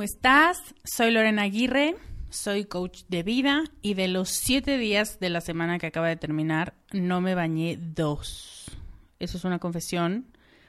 ¿Cómo 0.00 0.06
estás? 0.06 0.74
Soy 0.82 1.10
Lorena 1.10 1.42
Aguirre, 1.42 1.94
soy 2.30 2.64
coach 2.64 3.02
de 3.08 3.22
vida 3.22 3.64
y 3.82 3.92
de 3.92 4.08
los 4.08 4.30
siete 4.30 4.78
días 4.78 5.20
de 5.20 5.28
la 5.28 5.42
semana 5.42 5.78
que 5.78 5.88
acaba 5.88 6.08
de 6.08 6.16
terminar, 6.16 6.72
no 6.90 7.20
me 7.20 7.34
bañé 7.34 7.78
dos. 7.78 8.70
Eso 9.18 9.36
es 9.36 9.44
una 9.44 9.58
confesión 9.58 10.24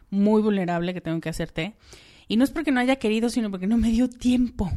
muy 0.10 0.42
vulnerable 0.42 0.94
que 0.94 1.00
tengo 1.00 1.22
que 1.22 1.30
hacerte. 1.30 1.78
Y 2.28 2.36
no 2.36 2.44
es 2.44 2.52
porque 2.52 2.74
no 2.74 2.82
haya 2.82 2.98
querido, 2.98 3.30
sino 3.30 3.50
porque 3.50 3.68
no 3.68 3.78
me 3.78 3.92
dio 3.92 4.10
tiempo. 4.10 4.70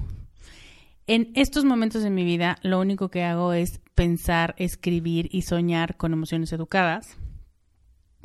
En 1.09 1.33
estos 1.35 1.65
momentos 1.65 2.05
de 2.05 2.11
mi 2.11 2.23
vida, 2.23 2.59
lo 2.63 2.79
único 2.79 3.11
que 3.11 3.25
hago 3.25 3.55
es 3.55 3.81
pensar, 3.97 4.55
escribir 4.57 5.29
y 5.33 5.43
soñar 5.43 5.97
con 5.97 6.13
emociones 6.13 6.53
educadas, 6.53 7.17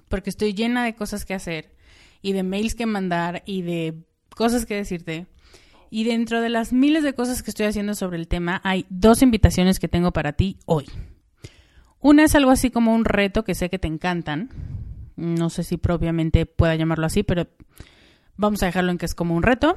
porque 0.10 0.30
estoy 0.30 0.54
llena 0.54 0.86
de 0.86 0.94
cosas 0.94 1.26
que 1.26 1.34
hacer 1.34 1.76
y 2.22 2.34
de 2.34 2.44
mails 2.44 2.76
que 2.76 2.86
mandar 2.86 3.42
y 3.48 3.64
de 3.64 4.04
cosas 4.36 4.68
que 4.68 4.76
decirte 4.76 5.26
y 5.90 6.04
dentro 6.04 6.42
de 6.42 6.50
las 6.50 6.74
miles 6.74 7.04
de 7.04 7.14
cosas 7.14 7.44
que 7.44 7.52
estoy 7.52 7.66
haciendo 7.66 7.96
sobre 7.96 8.18
el 8.18 8.28
tema, 8.28 8.62
hay 8.64 8.86
dos 8.90 9.22
invitaciones 9.22 9.80
que 9.80 9.88
tengo 9.88 10.12
para 10.12 10.34
ti 10.34 10.58
hoy. 10.66 10.86
Una 12.00 12.24
es 12.24 12.36
algo 12.36 12.52
así 12.52 12.70
como 12.70 12.94
un 12.94 13.06
reto 13.06 13.44
que 13.44 13.56
sé 13.56 13.70
que 13.70 13.80
te 13.80 13.88
encantan. 13.88 14.50
No 15.16 15.50
sé 15.50 15.64
si 15.64 15.78
propiamente 15.78 16.46
pueda 16.46 16.76
llamarlo 16.76 17.06
así, 17.06 17.24
pero 17.24 17.48
vamos 18.38 18.64
a 18.64 18.68
dejarlo 18.68 18.92
en 18.92 18.98
que 18.98 19.06
es 19.06 19.16
como 19.16 19.36
un 19.36 19.44
reto. 19.44 19.76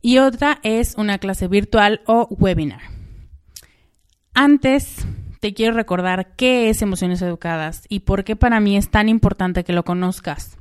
Y 0.00 0.18
otra 0.18 0.60
es 0.62 0.94
una 0.96 1.18
clase 1.18 1.48
virtual 1.48 2.00
o 2.06 2.26
webinar. 2.30 2.80
Antes 4.32 5.04
te 5.40 5.52
quiero 5.52 5.74
recordar 5.74 6.34
qué 6.36 6.70
es 6.70 6.80
Emociones 6.82 7.20
Educadas 7.20 7.84
y 7.88 8.00
por 8.00 8.24
qué 8.24 8.36
para 8.36 8.60
mí 8.60 8.76
es 8.76 8.90
tan 8.90 9.08
importante 9.08 9.64
que 9.64 9.72
lo 9.72 9.84
conozcas. 9.84 10.56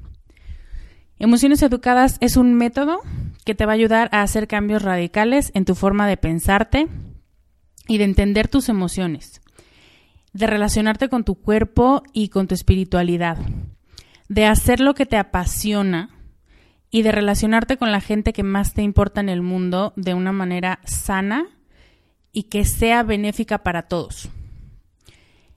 Emociones 1.19 1.62
Educadas 1.62 2.18
es 2.19 2.38
un 2.38 2.53
método 2.56 3.00
que 3.47 3.56
te 3.56 3.66
va 3.66 3.72
a 3.72 3.75
ayudar 3.75 4.09
a 4.12 4.24
hacer 4.24 4.46
cambios 4.46 4.81
radicales 4.81 5.52
en 5.56 5.63
tu 5.63 5.74
forma 5.74 6.06
de 6.06 6.18
pensarte 6.18 6.90
y 7.88 7.97
de 7.97 8.03
entender 8.03 8.50
tus 8.50 8.68
emociones, 8.68 9.41
de 10.34 10.47
relacionarte 10.47 11.08
con 11.08 11.24
tu 11.24 11.35
cuerpo 11.35 12.03
y 12.12 12.28
con 12.28 12.50
tu 12.50 12.56
espiritualidad, 12.56 13.38
de 14.28 14.46
hacer 14.46 14.81
lo 14.81 14.96
que 14.96 15.06
te 15.06 15.16
apasiona 15.16 16.09
y 16.91 17.03
de 17.03 17.13
relacionarte 17.13 17.78
con 17.78 17.94
la 17.94 18.02
gente 18.02 18.34
que 18.34 18.44
más 18.44 18.74
te 18.74 18.81
importa 18.81 19.22
en 19.22 19.30
el 19.30 19.41
mundo 19.41 19.94
de 19.96 20.14
una 20.14 20.34
manera 20.34 20.79
sana 20.84 21.46
y 22.34 22.44
que 22.44 22.66
sea 22.66 23.02
benéfica 23.03 23.59
para 23.59 23.84
todos. 23.84 24.28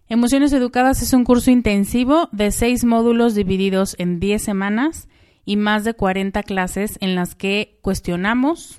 Emociones 0.08 0.52
Educadas 0.52 1.02
es 1.02 1.12
un 1.12 1.24
curso 1.24 1.50
intensivo 1.50 2.28
de 2.30 2.52
seis 2.52 2.84
módulos 2.84 3.34
divididos 3.34 3.96
en 3.98 4.20
diez 4.20 4.42
semanas 4.42 5.08
y 5.44 5.56
más 5.56 5.84
de 5.84 5.94
40 5.94 6.42
clases 6.42 6.96
en 7.00 7.14
las 7.14 7.34
que 7.34 7.78
cuestionamos, 7.82 8.78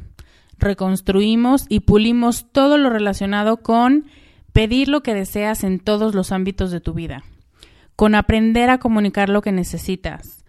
reconstruimos 0.57 1.65
y 1.69 1.81
pulimos 1.81 2.51
todo 2.51 2.77
lo 2.77 2.89
relacionado 2.89 3.57
con 3.57 4.05
pedir 4.53 4.87
lo 4.87 5.01
que 5.01 5.13
deseas 5.13 5.63
en 5.63 5.79
todos 5.79 6.13
los 6.13 6.31
ámbitos 6.31 6.71
de 6.71 6.81
tu 6.81 6.93
vida, 6.93 7.23
con 7.95 8.15
aprender 8.15 8.69
a 8.69 8.79
comunicar 8.79 9.29
lo 9.29 9.41
que 9.41 9.51
necesitas, 9.51 10.45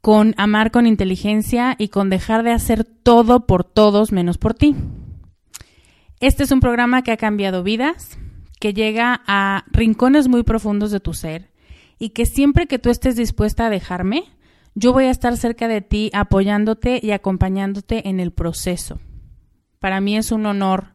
con 0.00 0.34
amar 0.36 0.70
con 0.70 0.86
inteligencia 0.86 1.76
y 1.78 1.88
con 1.88 2.10
dejar 2.10 2.42
de 2.42 2.52
hacer 2.52 2.84
todo 2.84 3.46
por 3.46 3.64
todos 3.64 4.12
menos 4.12 4.38
por 4.38 4.54
ti. 4.54 4.76
Este 6.20 6.42
es 6.42 6.50
un 6.50 6.60
programa 6.60 7.02
que 7.02 7.12
ha 7.12 7.16
cambiado 7.16 7.62
vidas, 7.62 8.18
que 8.60 8.74
llega 8.74 9.22
a 9.26 9.64
rincones 9.72 10.28
muy 10.28 10.42
profundos 10.42 10.90
de 10.90 11.00
tu 11.00 11.14
ser 11.14 11.50
y 11.98 12.10
que 12.10 12.26
siempre 12.26 12.66
que 12.66 12.78
tú 12.78 12.90
estés 12.90 13.16
dispuesta 13.16 13.66
a 13.66 13.70
dejarme, 13.70 14.24
yo 14.74 14.92
voy 14.92 15.04
a 15.04 15.10
estar 15.10 15.36
cerca 15.36 15.68
de 15.68 15.80
ti 15.80 16.10
apoyándote 16.12 17.00
y 17.02 17.12
acompañándote 17.12 18.08
en 18.08 18.20
el 18.20 18.32
proceso. 18.32 18.98
Para 19.78 20.00
mí 20.00 20.16
es 20.16 20.32
un 20.32 20.46
honor 20.46 20.94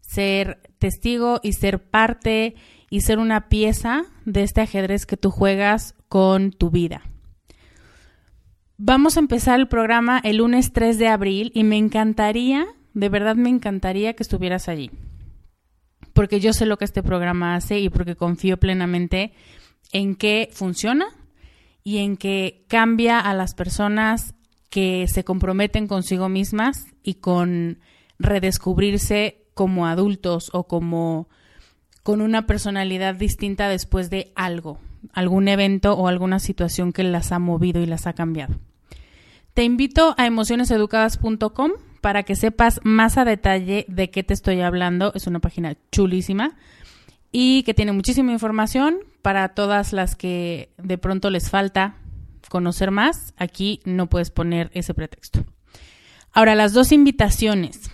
ser 0.00 0.60
testigo 0.78 1.40
y 1.42 1.52
ser 1.52 1.90
parte 1.90 2.54
y 2.90 3.02
ser 3.02 3.18
una 3.18 3.48
pieza 3.48 4.04
de 4.24 4.42
este 4.42 4.62
ajedrez 4.62 5.04
que 5.04 5.16
tú 5.16 5.30
juegas 5.30 5.94
con 6.08 6.52
tu 6.52 6.70
vida. 6.70 7.02
Vamos 8.78 9.16
a 9.16 9.20
empezar 9.20 9.58
el 9.60 9.68
programa 9.68 10.20
el 10.22 10.36
lunes 10.36 10.72
3 10.72 10.98
de 10.98 11.08
abril 11.08 11.50
y 11.54 11.64
me 11.64 11.76
encantaría, 11.76 12.66
de 12.94 13.08
verdad 13.08 13.34
me 13.34 13.50
encantaría 13.50 14.14
que 14.14 14.22
estuvieras 14.22 14.68
allí. 14.68 14.90
Porque 16.14 16.40
yo 16.40 16.52
sé 16.52 16.64
lo 16.64 16.78
que 16.78 16.84
este 16.84 17.02
programa 17.02 17.54
hace 17.54 17.80
y 17.80 17.90
porque 17.90 18.16
confío 18.16 18.56
plenamente 18.56 19.32
en 19.92 20.14
que 20.14 20.48
funciona 20.52 21.06
y 21.84 21.98
en 21.98 22.16
que 22.16 22.64
cambia 22.68 23.18
a 23.18 23.34
las 23.34 23.54
personas 23.54 24.34
que 24.70 25.06
se 25.08 25.24
comprometen 25.24 25.86
consigo 25.86 26.28
mismas 26.28 26.86
y 27.02 27.14
con 27.14 27.78
redescubrirse 28.18 29.46
como 29.54 29.86
adultos 29.86 30.50
o 30.52 30.64
como 30.64 31.28
con 32.02 32.20
una 32.20 32.46
personalidad 32.46 33.14
distinta 33.14 33.68
después 33.68 34.10
de 34.10 34.32
algo, 34.34 34.78
algún 35.12 35.48
evento 35.48 35.94
o 35.94 36.08
alguna 36.08 36.38
situación 36.38 36.92
que 36.92 37.02
las 37.02 37.32
ha 37.32 37.38
movido 37.38 37.82
y 37.82 37.86
las 37.86 38.06
ha 38.06 38.12
cambiado. 38.12 38.56
Te 39.54 39.64
invito 39.64 40.14
a 40.16 40.26
emocioneseducadas.com 40.26 41.72
para 42.00 42.22
que 42.22 42.36
sepas 42.36 42.80
más 42.84 43.18
a 43.18 43.24
detalle 43.24 43.84
de 43.88 44.10
qué 44.10 44.22
te 44.22 44.34
estoy 44.34 44.60
hablando. 44.60 45.12
Es 45.14 45.26
una 45.26 45.40
página 45.40 45.76
chulísima 45.90 46.56
y 47.30 47.62
que 47.64 47.74
tiene 47.74 47.92
muchísima 47.92 48.32
información 48.32 48.98
para 49.22 49.48
todas 49.50 49.92
las 49.92 50.16
que 50.16 50.72
de 50.78 50.98
pronto 50.98 51.30
les 51.30 51.50
falta 51.50 51.96
conocer 52.48 52.90
más. 52.90 53.34
Aquí 53.36 53.80
no 53.84 54.08
puedes 54.08 54.30
poner 54.30 54.70
ese 54.74 54.94
pretexto. 54.94 55.44
Ahora, 56.32 56.54
las 56.54 56.72
dos 56.72 56.92
invitaciones. 56.92 57.90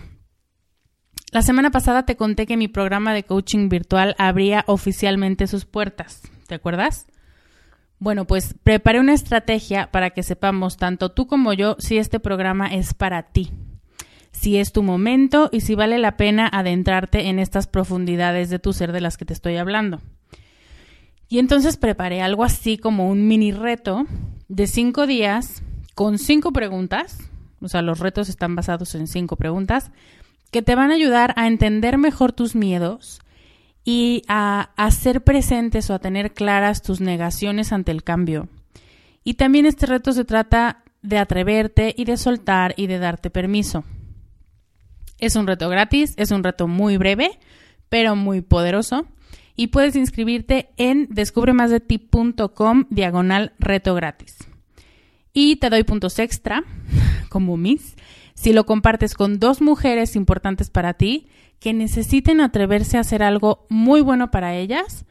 La 1.31 1.41
semana 1.41 1.71
pasada 1.71 2.05
te 2.05 2.15
conté 2.15 2.45
que 2.45 2.57
mi 2.57 2.67
programa 2.67 3.13
de 3.13 3.23
coaching 3.23 3.67
virtual 3.67 4.15
abría 4.17 4.63
oficialmente 4.67 5.47
sus 5.47 5.65
puertas. 5.65 6.21
¿Te 6.47 6.55
acuerdas? 6.55 7.07
Bueno, 7.99 8.25
pues 8.25 8.55
preparé 8.63 8.99
una 8.99 9.13
estrategia 9.13 9.91
para 9.91 10.11
que 10.11 10.23
sepamos, 10.23 10.77
tanto 10.77 11.11
tú 11.11 11.27
como 11.27 11.53
yo, 11.53 11.75
si 11.79 11.97
este 11.97 12.19
programa 12.19 12.67
es 12.67 12.93
para 12.93 13.23
ti, 13.23 13.51
si 14.35 14.57
es 14.57 14.73
tu 14.73 14.83
momento 14.83 15.49
y 15.51 15.61
si 15.61 15.75
vale 15.75 15.97
la 15.97 16.17
pena 16.17 16.47
adentrarte 16.51 17.29
en 17.29 17.39
estas 17.39 17.67
profundidades 17.67 18.49
de 18.49 18.59
tu 18.59 18.73
ser 18.73 18.91
de 18.91 19.01
las 19.01 19.17
que 19.17 19.25
te 19.25 19.33
estoy 19.33 19.55
hablando. 19.55 20.01
Y 21.29 21.39
entonces 21.39 21.77
preparé 21.77 22.21
algo 22.21 22.43
así 22.43 22.77
como 22.77 23.09
un 23.09 23.27
mini 23.27 23.51
reto 23.51 24.05
de 24.47 24.67
cinco 24.67 25.07
días 25.07 25.63
con 25.95 26.19
cinco 26.19 26.51
preguntas, 26.51 27.17
o 27.61 27.69
sea, 27.69 27.81
los 27.81 27.99
retos 27.99 28.27
están 28.27 28.55
basados 28.55 28.93
en 28.95 29.07
cinco 29.07 29.37
preguntas, 29.37 29.91
que 30.51 30.61
te 30.61 30.75
van 30.75 30.91
a 30.91 30.95
ayudar 30.95 31.33
a 31.37 31.47
entender 31.47 31.97
mejor 31.97 32.33
tus 32.33 32.55
miedos 32.55 33.21
y 33.85 34.23
a 34.27 34.71
hacer 34.75 35.23
presentes 35.23 35.89
o 35.89 35.93
a 35.93 35.99
tener 35.99 36.33
claras 36.33 36.81
tus 36.81 36.99
negaciones 36.99 37.71
ante 37.71 37.91
el 37.91 38.03
cambio. 38.03 38.49
Y 39.23 39.35
también 39.35 39.65
este 39.65 39.85
reto 39.85 40.11
se 40.11 40.25
trata 40.25 40.83
de 41.01 41.17
atreverte 41.19 41.95
y 41.97 42.03
de 42.03 42.17
soltar 42.17 42.73
y 42.77 42.87
de 42.87 42.99
darte 42.99 43.29
permiso. 43.29 43.85
Es 45.25 45.35
un 45.35 45.47
reto 45.47 45.69
gratis, 45.69 46.13
es 46.17 46.29
un 46.29 46.43
reto 46.43 46.67
muy 46.67 46.97
breve, 46.97 47.39
pero 47.89 48.15
muy 48.15 48.41
poderoso. 48.41 49.07
Y 49.55 49.67
puedes 49.67 49.95
inscribirte 49.95 50.69
en 50.77 51.07
descubremasdeti.com 51.09 52.85
diagonal 52.91 53.53
reto 53.57 53.95
gratis. 53.95 54.37
Y 55.33 55.55
te 55.55 55.71
doy 55.71 55.83
puntos 55.83 56.19
extra, 56.19 56.63
como 57.29 57.57
mis, 57.57 57.95
si 58.35 58.53
lo 58.53 58.67
compartes 58.67 59.15
con 59.15 59.39
dos 59.39 59.61
mujeres 59.61 60.15
importantes 60.15 60.69
para 60.69 60.93
ti 60.93 61.27
que 61.59 61.73
necesiten 61.73 62.39
atreverse 62.39 62.97
a 62.97 62.99
hacer 62.99 63.23
algo 63.23 63.65
muy 63.67 64.01
bueno 64.01 64.29
para 64.29 64.55
ellas, 64.55 65.05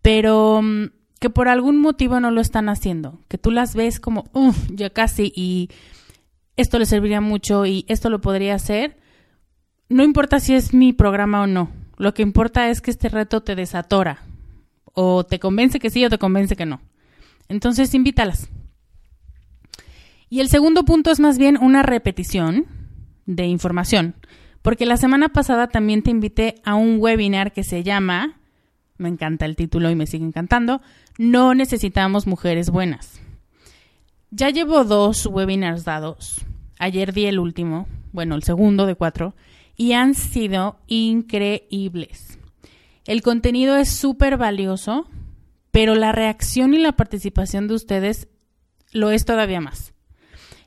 pero 0.00 0.62
mm, 0.62 0.86
que 1.20 1.28
por 1.28 1.48
algún 1.48 1.76
motivo 1.76 2.18
no 2.18 2.30
lo 2.30 2.40
están 2.40 2.70
haciendo, 2.70 3.20
que 3.28 3.36
tú 3.36 3.50
las 3.50 3.74
ves 3.74 4.00
como, 4.00 4.24
uff, 4.32 4.56
ya 4.70 4.88
casi 4.88 5.30
y 5.36 5.68
esto 6.56 6.78
le 6.78 6.86
serviría 6.86 7.20
mucho 7.20 7.66
y 7.66 7.84
esto 7.88 8.08
lo 8.08 8.22
podría 8.22 8.54
hacer, 8.54 8.96
no 9.90 10.04
importa 10.04 10.40
si 10.40 10.54
es 10.54 10.72
mi 10.72 10.92
programa 10.92 11.42
o 11.42 11.46
no, 11.46 11.70
lo 11.98 12.14
que 12.14 12.22
importa 12.22 12.70
es 12.70 12.80
que 12.80 12.90
este 12.90 13.10
reto 13.10 13.42
te 13.42 13.56
desatora 13.56 14.22
o 14.94 15.24
te 15.24 15.38
convence 15.38 15.78
que 15.78 15.90
sí 15.90 16.04
o 16.04 16.08
te 16.08 16.18
convence 16.18 16.56
que 16.56 16.64
no. 16.64 16.80
Entonces, 17.48 17.92
invítalas. 17.94 18.48
Y 20.28 20.40
el 20.40 20.48
segundo 20.48 20.84
punto 20.84 21.10
es 21.10 21.18
más 21.18 21.38
bien 21.38 21.58
una 21.60 21.82
repetición 21.82 22.66
de 23.26 23.46
información, 23.46 24.14
porque 24.62 24.86
la 24.86 24.96
semana 24.96 25.30
pasada 25.30 25.66
también 25.66 26.02
te 26.02 26.10
invité 26.10 26.54
a 26.64 26.76
un 26.76 26.98
webinar 27.00 27.52
que 27.52 27.64
se 27.64 27.82
llama, 27.82 28.38
me 28.96 29.08
encanta 29.08 29.44
el 29.44 29.56
título 29.56 29.90
y 29.90 29.96
me 29.96 30.06
sigue 30.06 30.24
encantando, 30.24 30.80
No 31.18 31.54
necesitamos 31.54 32.28
mujeres 32.28 32.70
buenas. 32.70 33.20
Ya 34.30 34.50
llevo 34.50 34.84
dos 34.84 35.26
webinars 35.26 35.84
dados. 35.84 36.46
Ayer 36.78 37.12
di 37.12 37.26
el 37.26 37.40
último, 37.40 37.88
bueno, 38.12 38.36
el 38.36 38.44
segundo 38.44 38.86
de 38.86 38.94
cuatro, 38.94 39.34
y 39.80 39.94
han 39.94 40.12
sido 40.12 40.76
increíbles. 40.88 42.38
El 43.06 43.22
contenido 43.22 43.78
es 43.78 43.88
súper 43.90 44.36
valioso, 44.36 45.08
pero 45.70 45.94
la 45.94 46.12
reacción 46.12 46.74
y 46.74 46.78
la 46.78 46.92
participación 46.92 47.66
de 47.66 47.76
ustedes 47.76 48.28
lo 48.92 49.10
es 49.10 49.24
todavía 49.24 49.62
más. 49.62 49.94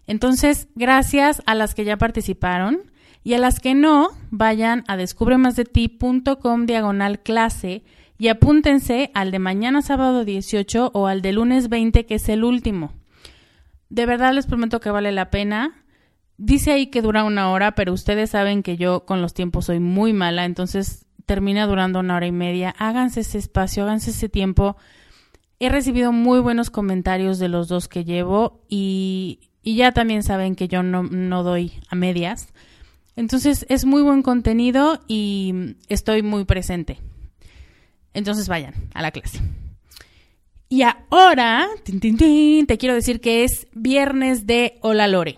Entonces, 0.08 0.68
gracias 0.74 1.44
a 1.46 1.54
las 1.54 1.76
que 1.76 1.86
ya 1.86 1.98
participaron 1.98 2.92
y 3.24 3.36
a 3.36 3.38
las 3.38 3.60
que 3.60 3.76
no, 3.76 4.10
vayan 4.32 4.84
a 4.88 4.98
descubremasdeti.com 4.98 6.66
diagonal 6.66 7.20
clase 7.20 7.84
y 8.18 8.30
apúntense 8.30 9.12
al 9.14 9.30
de 9.30 9.38
mañana 9.38 9.84
sábado 9.84 10.26
18 10.26 10.90
o 10.92 11.06
al 11.06 11.22
de 11.22 11.34
lunes 11.34 11.70
20, 11.70 12.08
que 12.08 12.16
es 12.16 12.30
el 12.30 12.44
último. 12.44 12.94
De 13.90 14.08
verdad 14.08 14.34
les 14.34 14.48
prometo 14.48 14.80
que 14.80 14.90
vale 14.90 15.12
la 15.12 15.30
pena. 15.30 15.83
Dice 16.38 16.72
ahí 16.72 16.88
que 16.88 17.02
dura 17.02 17.24
una 17.24 17.50
hora, 17.52 17.76
pero 17.76 17.94
ustedes 17.94 18.32
saben 18.32 18.64
que 18.64 18.78
yo 18.78 19.06
con 19.06 19.22
los 19.22 19.34
tiempos 19.34 19.66
soy 19.66 19.80
muy 19.80 20.14
mala, 20.14 20.46
entonces 20.46 21.06
termina 21.26 21.68
durando 21.68 22.00
una 22.00 22.16
hora 22.16 22.28
y 22.28 22.32
media. 22.32 22.76
Háganse 22.78 23.22
ese 23.22 23.38
espacio, 23.38 23.84
háganse 23.84 24.12
ese 24.12 24.30
tiempo. 24.30 24.76
He 25.60 25.70
recibido 25.70 26.12
muy 26.12 26.40
buenos 26.40 26.70
comentarios 26.70 27.40
de 27.40 27.48
los 27.48 27.68
dos 27.68 27.88
que 27.88 28.04
llevo 28.04 28.62
y 28.68 29.52
y 29.64 29.76
ya 29.76 29.94
también 29.94 30.24
saben 30.24 30.56
que 30.56 30.68
yo 30.68 30.84
no, 30.84 31.44
doy 31.44 31.72
a 31.90 31.96
medias. 31.96 32.50
Entonces 33.16 33.66
es 33.70 33.86
muy 33.86 34.02
buen 34.02 34.22
contenido 34.22 35.00
y 35.08 35.76
estoy 35.88 36.22
muy 36.22 36.44
presente. 36.44 37.00
Entonces 38.14 38.50
vayan 38.50 38.74
a 38.94 39.02
la 39.02 39.12
clase. 39.12 39.40
Y 40.68 40.82
ahora, 40.82 41.68
te 41.86 42.78
quiero 42.78 42.96
decir 42.96 43.22
que 43.22 43.46
es 43.46 43.68
viernes 43.74 44.46
de 44.46 44.80
Hola 44.82 45.08
Lore. 45.08 45.38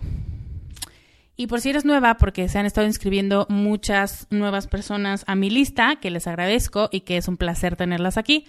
Y 1.38 1.48
por 1.48 1.60
si 1.60 1.68
eres 1.68 1.84
nueva, 1.84 2.16
porque 2.16 2.48
se 2.48 2.58
han 2.58 2.64
estado 2.64 2.86
inscribiendo 2.86 3.46
muchas 3.50 4.26
nuevas 4.30 4.66
personas 4.66 5.22
a 5.26 5.34
mi 5.34 5.50
lista, 5.50 5.96
que 5.96 6.10
les 6.10 6.26
agradezco 6.26 6.88
y 6.90 7.00
que 7.00 7.18
es 7.18 7.28
un 7.28 7.36
placer 7.36 7.76
tenerlas 7.76 8.16
aquí. 8.16 8.46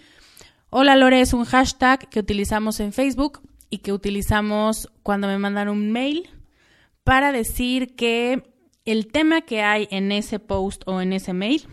Hola 0.70 0.96
Lore 0.96 1.20
es 1.20 1.34
un 1.34 1.44
hashtag 1.44 2.08
que 2.10 2.20
utilizamos 2.20 2.79
en 2.79 2.94
Facebook 2.94 3.41
y 3.70 3.79
que 3.79 3.91
utilizamos 3.91 4.89
cuando 5.03 5.27
me 5.27 5.38
mandan 5.38 5.67
un 5.67 5.91
mail 5.91 6.29
para 7.03 7.34
decir 7.34 7.96
que 7.96 8.44
el 8.86 9.08
tema 9.08 9.41
que 9.41 9.63
hay 9.63 9.89
en 9.91 10.13
ese 10.13 10.39
post 10.39 10.84
o 10.86 11.01
en 11.01 11.12
ese 11.12 11.34
mail 11.34 11.67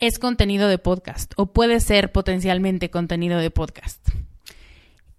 es 0.00 0.18
contenido 0.18 0.66
de 0.68 0.78
podcast 0.78 1.32
o 1.36 1.52
puede 1.52 1.78
ser 1.78 2.10
potencialmente 2.10 2.90
contenido 2.90 3.38
de 3.38 3.52
podcast. 3.52 4.08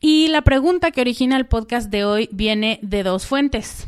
Y 0.01 0.27
la 0.27 0.41
pregunta 0.41 0.91
que 0.91 1.01
origina 1.01 1.38
el 1.38 1.48
podcast 1.48 1.89
de 1.89 2.03
hoy 2.03 2.29
viene 2.31 2.79
de 2.84 3.03
dos 3.03 3.25
fuentes. 3.25 3.88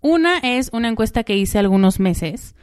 Una 0.00 0.38
es 0.38 0.70
una 0.72 0.88
encuesta 0.88 1.24
que 1.24 1.36
hice 1.36 1.58
algunos 1.58 1.98
meses, 1.98 2.54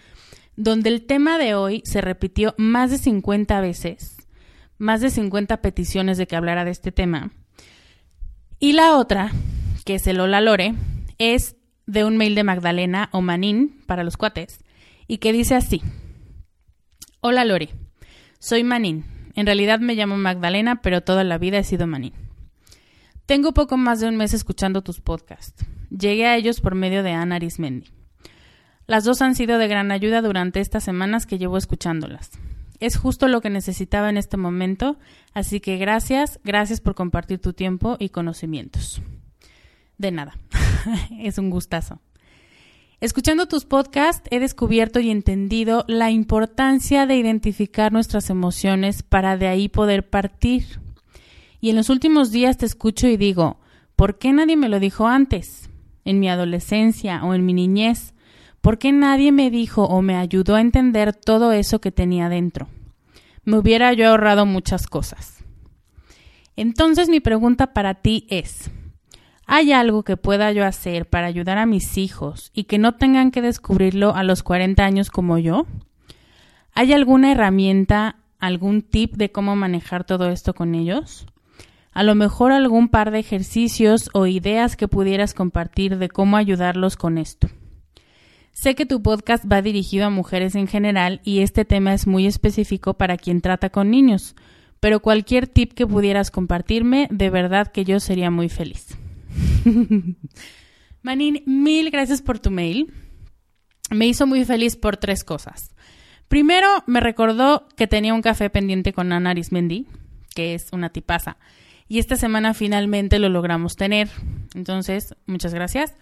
donde 0.56 0.90
el 0.90 1.06
tema 1.06 1.38
de 1.38 1.54
hoy 1.54 1.82
se 1.86 2.00
repitió 2.00 2.56
más 2.58 2.92
de 2.92 2.98
50 2.98 3.60
veces, 3.60 4.16
más 4.78 5.02
de 5.02 5.10
50 5.10 5.62
peticiones 5.62 6.18
de 6.18 6.28
que 6.28 6.36
hablara 6.36 6.64
de 6.64 6.72
este 6.72 6.92
tema. 6.92 7.32
Y 8.60 8.72
la 8.74 8.96
otra, 8.96 9.32
que 9.84 9.96
es 9.96 10.08
el 10.08 10.20
Hola 10.20 10.40
Lore, 10.40 10.76
es 11.18 11.58
de 11.88 12.06
un 12.06 12.16
mail 12.18 12.36
de 12.36 12.44
Magdalena 12.44 13.10
o 13.12 13.22
Manín 13.22 13.82
para 13.86 14.04
los 14.04 14.16
cuates 14.16 14.60
y 15.08 15.18
que 15.18 15.34
dice 15.34 15.56
así: 15.56 15.82
Hola 17.20 17.44
Lore, 17.44 17.70
soy 18.40 18.64
Manín. 18.64 19.06
En 19.36 19.46
realidad 19.46 19.82
me 19.82 19.96
llamo 19.96 20.16
Magdalena, 20.16 20.82
pero 20.82 21.02
toda 21.02 21.26
la 21.26 21.38
vida 21.38 21.58
he 21.58 21.64
sido 21.66 21.86
Manín. 21.86 22.14
Tengo 23.26 23.54
poco 23.54 23.76
más 23.76 24.00
de 24.00 24.08
un 24.08 24.16
mes 24.16 24.34
escuchando 24.34 24.82
tus 24.82 25.02
podcasts. 25.02 25.66
Llegué 25.98 26.26
a 26.26 26.36
ellos 26.36 26.60
por 26.60 26.76
medio 26.76 27.04
de 27.04 27.12
Ana 27.12 27.36
Arismendi. 27.36 27.88
Las 28.86 29.06
dos 29.06 29.22
han 29.22 29.34
sido 29.34 29.58
de 29.58 29.68
gran 29.68 29.92
ayuda 29.92 30.22
durante 30.22 30.60
estas 30.60 30.84
semanas 30.84 31.26
que 31.26 31.38
llevo 31.38 31.58
escuchándolas. 31.58 32.32
Es 32.80 32.98
justo 32.98 33.30
lo 33.30 33.40
que 33.40 33.50
necesitaba 33.50 34.10
en 34.10 34.18
este 34.18 34.36
momento, 34.36 34.98
así 35.34 35.62
que 35.62 35.78
gracias, 35.78 36.40
gracias 36.44 36.82
por 36.82 36.96
compartir 36.96 37.40
tu 37.40 37.54
tiempo 37.54 37.96
y 37.98 38.10
conocimientos. 38.10 39.02
De 39.98 40.12
nada, 40.12 40.38
es 41.20 41.38
un 41.38 41.50
gustazo. 41.50 42.02
Escuchando 43.00 43.48
tus 43.48 43.64
podcasts 43.66 44.28
he 44.32 44.40
descubierto 44.40 45.00
y 45.00 45.10
entendido 45.10 45.86
la 45.88 46.12
importancia 46.12 47.06
de 47.06 47.16
identificar 47.16 47.94
nuestras 47.94 48.30
emociones 48.30 49.02
para 49.02 49.38
de 49.38 49.48
ahí 49.48 49.70
poder 49.70 50.10
partir. 50.10 50.82
Y 51.62 51.70
en 51.70 51.78
los 51.78 51.90
últimos 51.90 52.32
días 52.32 52.58
te 52.58 52.66
escucho 52.66 53.08
y 53.08 53.16
digo, 53.16 53.62
¿por 53.96 54.18
qué 54.18 54.34
nadie 54.34 54.58
me 54.58 54.70
lo 54.70 54.80
dijo 54.80 55.08
antes? 55.08 55.65
En 56.06 56.20
mi 56.20 56.30
adolescencia 56.30 57.24
o 57.24 57.34
en 57.34 57.46
mi 57.46 57.54
niñez. 57.54 58.14
¿Por 58.62 58.78
qué 58.78 58.94
nadie 58.94 59.32
me 59.34 59.52
dijo 59.52 59.84
o 59.84 60.02
me 60.02 60.16
ayudó 60.16 60.56
a 60.56 60.62
entender 60.62 61.14
todo 61.14 61.52
eso 61.52 61.82
que 61.82 61.92
tenía 61.92 62.30
dentro? 62.30 62.68
Me 63.44 63.58
hubiera 63.58 63.92
yo 63.94 64.08
ahorrado 64.08 64.46
muchas 64.46 64.88
cosas. 64.88 65.44
Entonces 66.56 67.10
mi 67.10 67.20
pregunta 67.20 67.74
para 67.74 67.96
ti 67.96 68.26
es, 68.30 68.72
¿Hay 69.48 69.72
algo 69.72 70.04
que 70.04 70.18
pueda 70.18 70.52
yo 70.52 70.66
hacer 70.66 71.08
para 71.08 71.28
ayudar 71.28 71.60
a 71.60 71.68
mis 71.68 71.98
hijos 71.98 72.52
y 72.54 72.64
que 72.64 72.80
no 72.80 72.96
tengan 72.96 73.30
que 73.30 73.44
descubrirlo 73.44 74.16
a 74.16 74.24
los 74.24 74.42
40 74.42 74.84
años 74.84 75.12
como 75.12 75.38
yo? 75.38 75.68
¿Hay 76.74 76.94
alguna 76.94 77.32
herramienta, 77.32 78.18
algún 78.40 78.82
tip 78.82 79.14
de 79.16 79.32
cómo 79.32 79.56
manejar 79.56 80.04
todo 80.04 80.30
esto 80.30 80.56
con 80.56 80.74
ellos? 80.74 81.28
A 81.96 82.04
lo 82.04 82.14
mejor 82.14 82.52
algún 82.52 82.90
par 82.90 83.10
de 83.10 83.20
ejercicios 83.20 84.10
o 84.12 84.28
ideas 84.28 84.76
que 84.76 84.90
pudieras 84.90 85.34
compartir 85.34 85.98
de 85.98 86.10
cómo 86.10 86.36
ayudarlos 86.36 86.98
con 86.98 87.18
esto. 87.18 87.48
Sé 88.52 88.76
que 88.76 88.86
tu 88.86 89.02
podcast 89.02 89.46
va 89.50 89.62
dirigido 89.62 90.06
a 90.06 90.10
mujeres 90.10 90.56
en 90.56 90.68
general 90.68 91.22
y 91.24 91.40
este 91.40 91.64
tema 91.64 91.94
es 91.94 92.06
muy 92.06 92.26
específico 92.26 92.96
para 92.96 93.16
quien 93.16 93.40
trata 93.40 93.70
con 93.70 93.92
niños, 93.92 94.36
pero 94.82 95.00
cualquier 95.00 95.48
tip 95.48 95.72
que 95.72 95.88
pudieras 95.88 96.32
compartirme, 96.32 97.08
de 97.12 97.30
verdad 97.30 97.72
que 97.72 97.86
yo 97.86 98.02
sería 98.02 98.30
muy 98.30 98.50
feliz. 98.50 98.98
Manin, 101.02 101.44
mil 101.46 101.92
gracias 101.92 102.22
por 102.22 102.40
tu 102.40 102.52
mail. 102.52 102.92
Me 103.90 104.06
hizo 104.06 104.28
muy 104.28 104.44
feliz 104.44 104.76
por 104.76 104.98
tres 104.98 105.24
cosas. 105.24 105.74
Primero, 106.28 106.68
me 106.88 107.00
recordó 107.00 107.70
que 107.78 107.88
tenía 107.88 108.14
un 108.14 108.22
café 108.22 108.50
pendiente 108.50 108.92
con 108.92 109.14
Ana 109.14 109.30
Arismendi, 109.30 109.88
que 110.36 110.56
es 110.56 110.74
una 110.74 110.90
tipaza. 110.90 111.38
Y 111.88 112.00
esta 112.00 112.16
semana 112.16 112.54
finalmente 112.54 113.20
lo 113.20 113.30
logramos 113.30 113.76
tener. 113.76 114.10
Entonces, 114.56 115.16
muchas 115.26 115.54
gracias. 115.54 115.94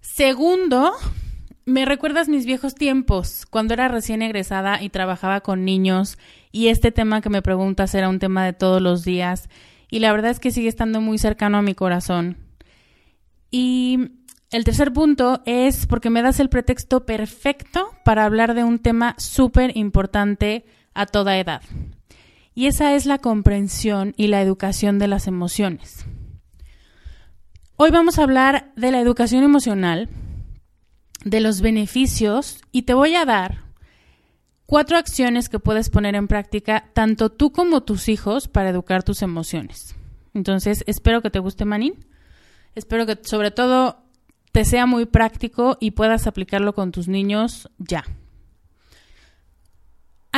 Segundo, 0.00 0.92
me 1.64 1.84
recuerdas 1.84 2.28
mis 2.28 2.46
viejos 2.46 2.74
tiempos, 2.74 3.44
cuando 3.50 3.74
era 3.74 3.88
recién 3.88 4.22
egresada 4.22 4.82
y 4.82 4.88
trabajaba 4.88 5.40
con 5.40 5.64
niños 5.64 6.16
y 6.52 6.68
este 6.68 6.92
tema 6.92 7.20
que 7.20 7.28
me 7.28 7.42
preguntas 7.42 7.94
era 7.94 8.08
un 8.08 8.18
tema 8.18 8.44
de 8.44 8.52
todos 8.52 8.80
los 8.80 9.04
días 9.04 9.48
y 9.90 9.98
la 9.98 10.12
verdad 10.12 10.30
es 10.30 10.40
que 10.40 10.52
sigue 10.52 10.68
estando 10.68 11.00
muy 11.00 11.18
cercano 11.18 11.58
a 11.58 11.62
mi 11.62 11.74
corazón. 11.74 12.38
Y 13.50 14.10
el 14.50 14.64
tercer 14.64 14.92
punto 14.92 15.42
es 15.44 15.86
porque 15.86 16.10
me 16.10 16.22
das 16.22 16.40
el 16.40 16.48
pretexto 16.48 17.04
perfecto 17.04 17.90
para 18.04 18.24
hablar 18.24 18.54
de 18.54 18.64
un 18.64 18.78
tema 18.78 19.14
súper 19.18 19.76
importante 19.76 20.64
a 20.94 21.06
toda 21.06 21.38
edad. 21.38 21.62
Y 22.58 22.68
esa 22.68 22.94
es 22.94 23.04
la 23.04 23.18
comprensión 23.18 24.14
y 24.16 24.28
la 24.28 24.40
educación 24.40 24.98
de 24.98 25.08
las 25.08 25.26
emociones. 25.26 26.06
Hoy 27.76 27.90
vamos 27.90 28.18
a 28.18 28.22
hablar 28.22 28.72
de 28.76 28.90
la 28.90 28.98
educación 28.98 29.44
emocional, 29.44 30.08
de 31.22 31.40
los 31.40 31.60
beneficios 31.60 32.62
y 32.72 32.82
te 32.82 32.94
voy 32.94 33.14
a 33.14 33.26
dar 33.26 33.58
cuatro 34.64 34.96
acciones 34.96 35.50
que 35.50 35.58
puedes 35.58 35.90
poner 35.90 36.14
en 36.14 36.28
práctica 36.28 36.90
tanto 36.94 37.28
tú 37.28 37.52
como 37.52 37.82
tus 37.82 38.08
hijos 38.08 38.48
para 38.48 38.70
educar 38.70 39.02
tus 39.02 39.20
emociones. 39.20 39.94
Entonces, 40.32 40.82
espero 40.86 41.20
que 41.20 41.28
te 41.28 41.40
guste, 41.40 41.66
Manin. 41.66 42.06
Espero 42.74 43.04
que 43.04 43.18
sobre 43.22 43.50
todo 43.50 44.02
te 44.52 44.64
sea 44.64 44.86
muy 44.86 45.04
práctico 45.04 45.76
y 45.78 45.90
puedas 45.90 46.26
aplicarlo 46.26 46.74
con 46.74 46.90
tus 46.90 47.06
niños 47.06 47.68
ya. 47.76 48.04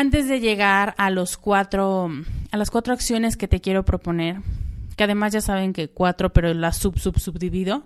Antes 0.01 0.29
de 0.29 0.39
llegar 0.39 0.95
a 0.97 1.11
los 1.11 1.37
cuatro, 1.37 2.09
a 2.53 2.57
las 2.57 2.71
cuatro 2.71 2.93
acciones 2.93 3.37
que 3.37 3.49
te 3.49 3.61
quiero 3.61 3.85
proponer, 3.85 4.37
que 4.97 5.03
además 5.03 5.33
ya 5.33 5.41
saben 5.41 5.73
que 5.73 5.89
cuatro, 5.89 6.33
pero 6.33 6.55
las 6.55 6.77
sub 6.77 7.01
sub 7.01 7.19
subdivido, 7.19 7.83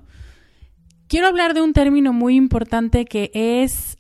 quiero 1.09 1.27
hablar 1.27 1.55
de 1.55 1.63
un 1.63 1.73
término 1.73 2.13
muy 2.13 2.37
importante 2.37 3.07
que 3.07 3.31
es 3.33 3.97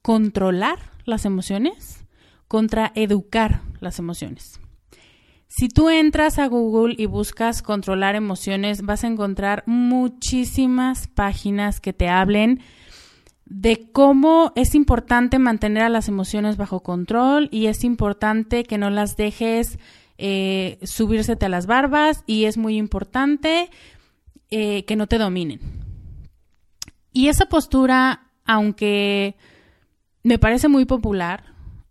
controlar 0.00 0.78
las 1.06 1.24
emociones 1.24 2.06
contra 2.46 2.92
educar 2.94 3.62
las 3.80 3.98
emociones. 3.98 4.60
Si 5.48 5.66
tú 5.66 5.90
entras 5.90 6.38
a 6.38 6.46
Google 6.46 6.94
y 6.96 7.06
buscas 7.06 7.62
controlar 7.62 8.14
emociones, 8.14 8.82
vas 8.82 9.02
a 9.02 9.08
encontrar 9.08 9.64
muchísimas 9.66 11.08
páginas 11.08 11.80
que 11.80 11.92
te 11.92 12.08
hablen 12.08 12.60
de 13.46 13.90
cómo 13.92 14.52
es 14.56 14.74
importante 14.74 15.38
mantener 15.38 15.84
a 15.84 15.88
las 15.88 16.08
emociones 16.08 16.56
bajo 16.56 16.80
control 16.80 17.48
y 17.52 17.66
es 17.66 17.84
importante 17.84 18.64
que 18.64 18.76
no 18.76 18.90
las 18.90 19.16
dejes 19.16 19.78
eh, 20.18 20.78
subírsete 20.82 21.46
a 21.46 21.48
las 21.48 21.66
barbas 21.66 22.24
y 22.26 22.44
es 22.46 22.58
muy 22.58 22.76
importante 22.76 23.70
eh, 24.50 24.84
que 24.84 24.96
no 24.96 25.06
te 25.06 25.18
dominen. 25.18 25.60
Y 27.12 27.28
esa 27.28 27.46
postura, 27.46 28.30
aunque 28.44 29.36
me 30.24 30.38
parece 30.38 30.68
muy 30.68 30.84
popular, 30.84 31.44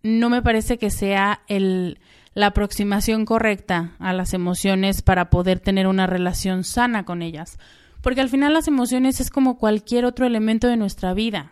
no 0.03 0.29
me 0.29 0.41
parece 0.41 0.77
que 0.77 0.91
sea 0.91 1.41
el, 1.47 1.99
la 2.33 2.47
aproximación 2.47 3.25
correcta 3.25 3.95
a 3.97 4.13
las 4.13 4.33
emociones 4.33 5.01
para 5.01 5.29
poder 5.29 5.61
tener 5.61 5.87
una 5.87 6.05
relación 6.05 6.65
sana 6.65 7.05
con 7.05 7.21
ellas. 7.21 7.57
Porque 8.05 8.21
al 8.21 8.29
final 8.29 8.53
las 8.53 8.67
emociones 8.67 9.19
es 9.19 9.31
como 9.31 9.57
cualquier 9.57 10.05
otro 10.05 10.27
elemento 10.27 10.67
de 10.67 10.77
nuestra 10.77 11.15
vida. 11.15 11.51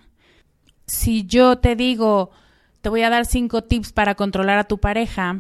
Si 0.86 1.26
yo 1.26 1.58
te 1.58 1.76
digo, 1.76 2.30
te 2.82 2.90
voy 2.90 3.02
a 3.02 3.10
dar 3.10 3.26
cinco 3.26 3.64
tips 3.64 3.92
para 3.92 4.14
controlar 4.14 4.60
a 4.60 4.66
tu 4.66 4.78
pareja, 4.78 5.40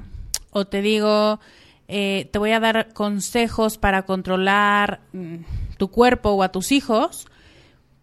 o 0.49 0.65
te 0.65 0.81
digo, 0.81 1.39
eh, 1.87 2.29
te 2.31 2.39
voy 2.39 2.49
a 2.49 2.59
dar 2.59 2.93
consejos 2.93 3.77
para 3.77 4.07
controlar 4.07 5.01
mm, 5.13 5.35
tu 5.77 5.89
cuerpo 5.89 6.31
o 6.31 6.41
a 6.41 6.51
tus 6.51 6.71
hijos, 6.71 7.27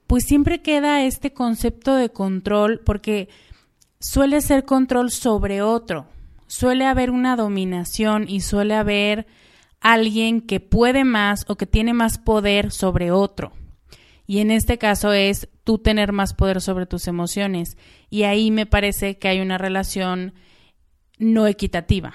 pues 0.07 0.23
siempre 0.25 0.63
queda 0.63 1.03
este 1.03 1.33
concepto 1.33 1.97
de 1.97 2.11
control 2.11 2.79
porque 2.79 3.29
suele 3.99 4.41
ser 4.41 4.65
control 4.65 5.11
sobre 5.11 5.63
otro 5.63 6.07
suele 6.51 6.85
haber 6.85 7.13
una 7.13 7.37
dominación 7.37 8.29
y 8.29 8.41
suele 8.41 8.75
haber 8.75 9.27
alguien 9.81 10.41
que 10.41 10.61
puede 10.61 11.05
más 11.05 11.45
o 11.49 11.57
que 11.57 11.67
tiene 11.67 11.95
más 11.95 12.19
poder 12.19 12.71
sobre 12.71 13.11
otro. 13.11 13.53
Y 14.27 14.39
en 14.39 14.51
este 14.51 14.79
caso 14.79 15.13
es 15.13 15.49
tú 15.65 15.79
tener 15.79 16.13
más 16.13 16.35
poder 16.35 16.61
sobre 16.61 16.87
tus 16.87 17.09
emociones. 17.09 17.77
Y 18.11 18.23
ahí 18.23 18.51
me 18.51 18.67
parece 18.67 19.19
que 19.19 19.29
hay 19.29 19.41
una 19.41 19.59
relación 19.59 20.35
no 21.19 21.47
equitativa. 21.47 22.15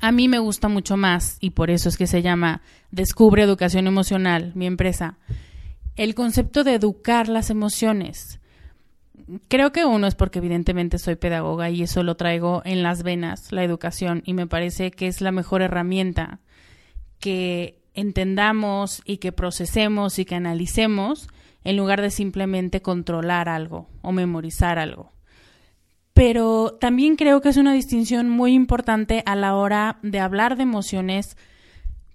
A 0.00 0.12
mí 0.12 0.28
me 0.28 0.38
gusta 0.38 0.68
mucho 0.68 0.96
más, 0.96 1.38
y 1.40 1.50
por 1.50 1.70
eso 1.70 1.88
es 1.88 1.96
que 1.96 2.06
se 2.06 2.22
llama 2.22 2.62
Descubre 2.90 3.42
Educación 3.42 3.86
Emocional, 3.86 4.52
mi 4.54 4.66
empresa, 4.66 5.16
el 5.96 6.14
concepto 6.14 6.64
de 6.64 6.74
educar 6.74 7.28
las 7.28 7.48
emociones 7.48 8.40
creo 9.48 9.72
que 9.72 9.84
uno 9.84 10.06
es 10.06 10.14
porque 10.14 10.38
evidentemente 10.38 10.98
soy 10.98 11.16
pedagoga 11.16 11.70
y 11.70 11.82
eso 11.82 12.02
lo 12.02 12.16
traigo 12.16 12.62
en 12.64 12.82
las 12.82 13.02
venas, 13.02 13.52
la 13.52 13.64
educación, 13.64 14.22
y 14.24 14.34
me 14.34 14.46
parece 14.46 14.90
que 14.90 15.06
es 15.06 15.20
la 15.20 15.32
mejor 15.32 15.62
herramienta 15.62 16.40
que 17.20 17.80
entendamos 17.94 19.02
y 19.04 19.18
que 19.18 19.32
procesemos 19.32 20.18
y 20.18 20.24
que 20.24 20.34
analicemos 20.34 21.28
en 21.62 21.76
lugar 21.76 22.02
de 22.02 22.10
simplemente 22.10 22.82
controlar 22.82 23.48
algo 23.48 23.88
o 24.02 24.12
memorizar 24.12 24.78
algo. 24.78 25.12
Pero 26.12 26.76
también 26.80 27.16
creo 27.16 27.40
que 27.40 27.48
es 27.48 27.56
una 27.56 27.72
distinción 27.72 28.28
muy 28.28 28.52
importante 28.52 29.22
a 29.26 29.34
la 29.34 29.54
hora 29.54 29.98
de 30.02 30.20
hablar 30.20 30.56
de 30.56 30.62
emociones, 30.62 31.36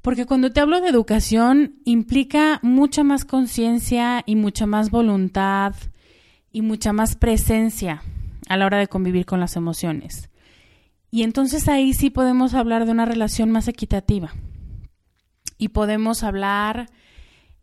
porque 0.02 0.26
cuando 0.26 0.52
te 0.52 0.62
hablo 0.62 0.80
de 0.80 0.90
educación 0.90 1.76
implica 1.84 2.60
mucha 2.62 3.04
más 3.04 3.26
conciencia 3.26 4.24
y 4.26 4.36
mucha 4.36 4.66
más 4.66 4.90
voluntad 4.92 5.74
y 6.52 6.62
mucha 6.62 6.94
más 6.94 7.16
presencia 7.16 8.04
a 8.48 8.58
la 8.58 8.66
hora 8.66 8.78
de 8.78 8.88
convivir 8.88 9.26
con 9.26 9.40
las 9.40 9.56
emociones. 9.56 10.30
Y 11.12 11.24
entonces 11.24 11.68
ahí 11.68 11.94
sí 11.94 12.10
podemos 12.10 12.54
hablar 12.54 12.86
de 12.86 12.92
una 12.92 13.06
relación 13.06 13.52
más 13.52 13.68
equitativa. 13.68 14.34
Y 15.58 15.70
podemos 15.70 16.24
hablar 16.24 16.90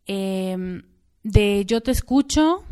em, 0.07 0.83
de 1.23 1.65
yo 1.67 1.81
te 1.81 1.91
escucho 1.91 2.65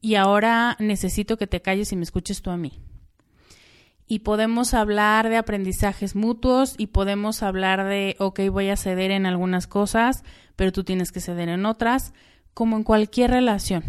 y 0.00 0.14
ahora 0.14 0.76
necesito 0.78 1.36
que 1.36 1.46
te 1.46 1.60
calles 1.60 1.92
y 1.92 1.96
me 1.96 2.04
escuches 2.04 2.42
tú 2.42 2.50
a 2.50 2.56
mí. 2.56 2.80
Y 4.06 4.20
podemos 4.20 4.74
hablar 4.74 5.28
de 5.28 5.36
aprendizajes 5.36 6.16
mutuos 6.16 6.74
y 6.78 6.88
podemos 6.88 7.44
hablar 7.44 7.84
de, 7.84 8.16
ok, 8.18 8.40
voy 8.50 8.68
a 8.68 8.76
ceder 8.76 9.12
en 9.12 9.24
algunas 9.24 9.68
cosas, 9.68 10.24
pero 10.56 10.72
tú 10.72 10.82
tienes 10.82 11.12
que 11.12 11.20
ceder 11.20 11.48
en 11.48 11.64
otras, 11.64 12.12
como 12.54 12.76
en 12.76 12.82
cualquier 12.82 13.30
relación. 13.30 13.84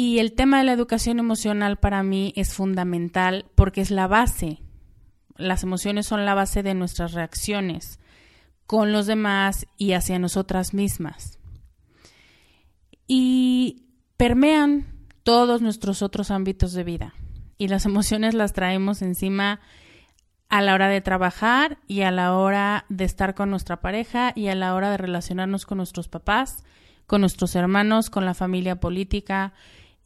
Y 0.00 0.20
el 0.20 0.34
tema 0.34 0.58
de 0.58 0.64
la 0.64 0.74
educación 0.74 1.18
emocional 1.18 1.76
para 1.76 2.04
mí 2.04 2.32
es 2.36 2.54
fundamental 2.54 3.46
porque 3.56 3.80
es 3.80 3.90
la 3.90 4.06
base. 4.06 4.62
Las 5.34 5.64
emociones 5.64 6.06
son 6.06 6.24
la 6.24 6.34
base 6.34 6.62
de 6.62 6.72
nuestras 6.74 7.14
reacciones 7.14 7.98
con 8.64 8.92
los 8.92 9.06
demás 9.06 9.66
y 9.76 9.94
hacia 9.94 10.20
nosotras 10.20 10.72
mismas. 10.72 11.40
Y 13.08 13.88
permean 14.16 14.86
todos 15.24 15.62
nuestros 15.62 16.00
otros 16.02 16.30
ámbitos 16.30 16.74
de 16.74 16.84
vida 16.84 17.14
y 17.56 17.66
las 17.66 17.84
emociones 17.86 18.34
las 18.34 18.52
traemos 18.52 19.02
encima 19.02 19.58
a 20.48 20.62
la 20.62 20.74
hora 20.74 20.86
de 20.86 21.00
trabajar 21.00 21.78
y 21.88 22.02
a 22.02 22.12
la 22.12 22.34
hora 22.34 22.84
de 22.88 23.02
estar 23.02 23.34
con 23.34 23.50
nuestra 23.50 23.80
pareja 23.80 24.30
y 24.36 24.46
a 24.46 24.54
la 24.54 24.76
hora 24.76 24.92
de 24.92 24.96
relacionarnos 24.98 25.66
con 25.66 25.78
nuestros 25.78 26.06
papás, 26.06 26.62
con 27.08 27.20
nuestros 27.20 27.56
hermanos, 27.56 28.10
con 28.10 28.24
la 28.24 28.34
familia 28.34 28.78
política, 28.78 29.54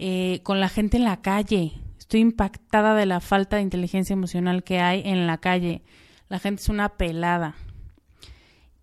eh, 0.04 0.40
con 0.42 0.59
la 0.59 0.68
gente 0.68 0.97
en 0.97 1.04
la 1.04 1.23
calle. 1.23 1.75
Estoy 1.97 2.18
impactada 2.18 2.97
de 2.97 3.06
la 3.06 3.21
falta 3.21 3.54
de 3.54 3.62
inteligencia 3.62 4.14
emocional 4.14 4.64
que 4.64 4.80
hay 4.80 5.02
en 5.04 5.28
la 5.28 5.38
calle. 5.38 5.85
La 6.28 6.40
gente 6.40 6.61
es 6.61 6.68
una 6.68 6.88
pelada. 6.97 7.54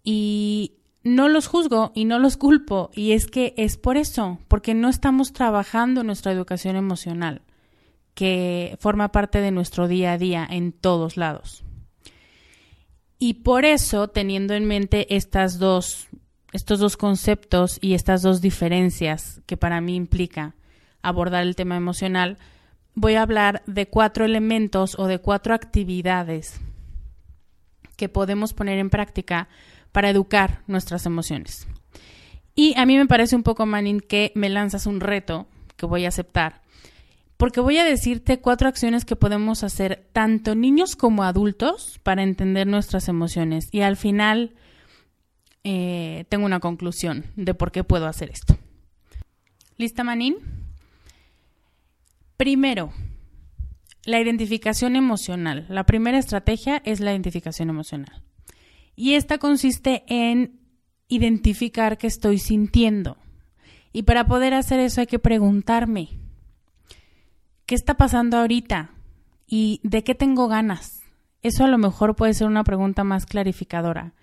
Y 0.01 0.77
no 1.03 1.27
los 1.27 1.47
juzgo 1.47 1.91
y 1.93 2.05
no 2.05 2.19
los 2.19 2.37
culpo. 2.37 2.89
Y 2.93 3.11
es 3.11 3.27
que 3.27 3.53
es 3.57 3.75
por 3.75 3.97
eso, 3.97 4.39
porque 4.47 4.73
no 4.73 4.87
estamos 4.87 5.33
trabajando 5.33 6.05
nuestra 6.05 6.31
educación 6.31 6.77
emocional 6.77 7.41
que 8.13 8.77
forma 8.79 9.11
parte 9.11 9.41
de 9.41 9.51
nuestro 9.51 9.89
día 9.89 10.13
a 10.13 10.17
día 10.17 10.47
en 10.49 10.71
todos 10.71 11.17
lados. 11.17 11.65
Y 13.17 13.33
por 13.33 13.65
eso, 13.65 14.07
teniendo 14.07 14.53
en 14.53 14.63
mente 14.63 15.13
estas 15.13 15.59
dos, 15.59 16.07
estos 16.53 16.79
dos 16.79 16.95
conceptos 16.95 17.77
y 17.81 17.93
estas 17.93 18.21
dos 18.21 18.39
diferencias 18.39 19.41
que 19.45 19.57
para 19.57 19.81
mí 19.81 19.97
implica 19.97 20.55
abordar 21.01 21.43
el 21.43 21.55
tema 21.55 21.75
emocional, 21.75 22.37
voy 22.95 23.15
a 23.15 23.21
hablar 23.21 23.63
de 23.65 23.87
cuatro 23.87 24.25
elementos 24.25 24.97
o 24.97 25.07
de 25.07 25.19
cuatro 25.19 25.53
actividades 25.53 26.59
que 27.95 28.09
podemos 28.09 28.53
poner 28.53 28.79
en 28.79 28.89
práctica 28.89 29.49
para 29.91 30.09
educar 30.09 30.61
nuestras 30.67 31.05
emociones. 31.05 31.67
Y 32.55 32.77
a 32.77 32.85
mí 32.85 32.97
me 32.97 33.05
parece 33.05 33.35
un 33.35 33.43
poco, 33.43 33.65
Manin, 33.65 34.01
que 34.01 34.31
me 34.35 34.49
lanzas 34.49 34.85
un 34.85 34.99
reto 34.99 35.47
que 35.75 35.85
voy 35.85 36.05
a 36.05 36.09
aceptar 36.09 36.61
porque 37.39 37.61
voy 37.61 37.77
a 37.77 37.85
decirte 37.85 38.41
cuatro 38.41 38.67
acciones 38.67 39.05
que 39.05 39.15
podemos 39.15 39.63
hacer 39.63 40.09
tanto 40.11 40.55
niños 40.55 40.97
como 40.97 41.23
adultos 41.23 41.97
para 42.03 42.21
entender 42.21 42.67
nuestras 42.67 43.07
emociones. 43.07 43.69
Y 43.71 43.79
al 43.79 43.95
final 43.95 44.55
eh, 45.63 46.25
tengo 46.27 46.45
una 46.45 46.59
conclusión 46.59 47.23
de 47.37 47.53
por 47.53 47.71
qué 47.71 47.85
puedo 47.85 48.07
hacer 48.07 48.29
esto. 48.29 48.57
¿Lista, 49.77 50.03
Manín? 50.03 50.58
Primero, 52.39 52.93
la 54.05 54.21
identificación 54.21 54.95
emocional. 54.95 55.65
La 55.67 55.83
primera 55.83 56.17
estrategia 56.17 56.81
es 56.85 57.01
la 57.01 57.11
identificación 57.11 57.69
emocional. 57.69 58.23
Y 58.95 59.15
esta 59.15 59.39
consiste 59.39 60.05
en 60.07 60.57
identificar 61.09 61.97
qué 61.97 62.07
estoy 62.07 62.39
sintiendo. 62.39 63.17
Y 63.91 64.03
para 64.03 64.25
poder 64.25 64.53
hacer 64.53 64.79
eso 64.79 65.01
hay 65.01 65.07
que 65.07 65.19
preguntarme, 65.19 66.11
¿qué 67.65 67.75
está 67.75 67.97
pasando 67.97 68.37
ahorita? 68.37 68.91
¿Y 69.45 69.81
de 69.83 70.05
qué 70.05 70.15
tengo 70.15 70.47
ganas? 70.47 71.01
Eso 71.41 71.65
a 71.65 71.67
lo 71.67 71.77
mejor 71.77 72.15
puede 72.15 72.33
ser 72.33 72.47
una 72.47 72.63
pregunta 72.63 73.03
más 73.03 73.25
clarificadora. 73.25 74.13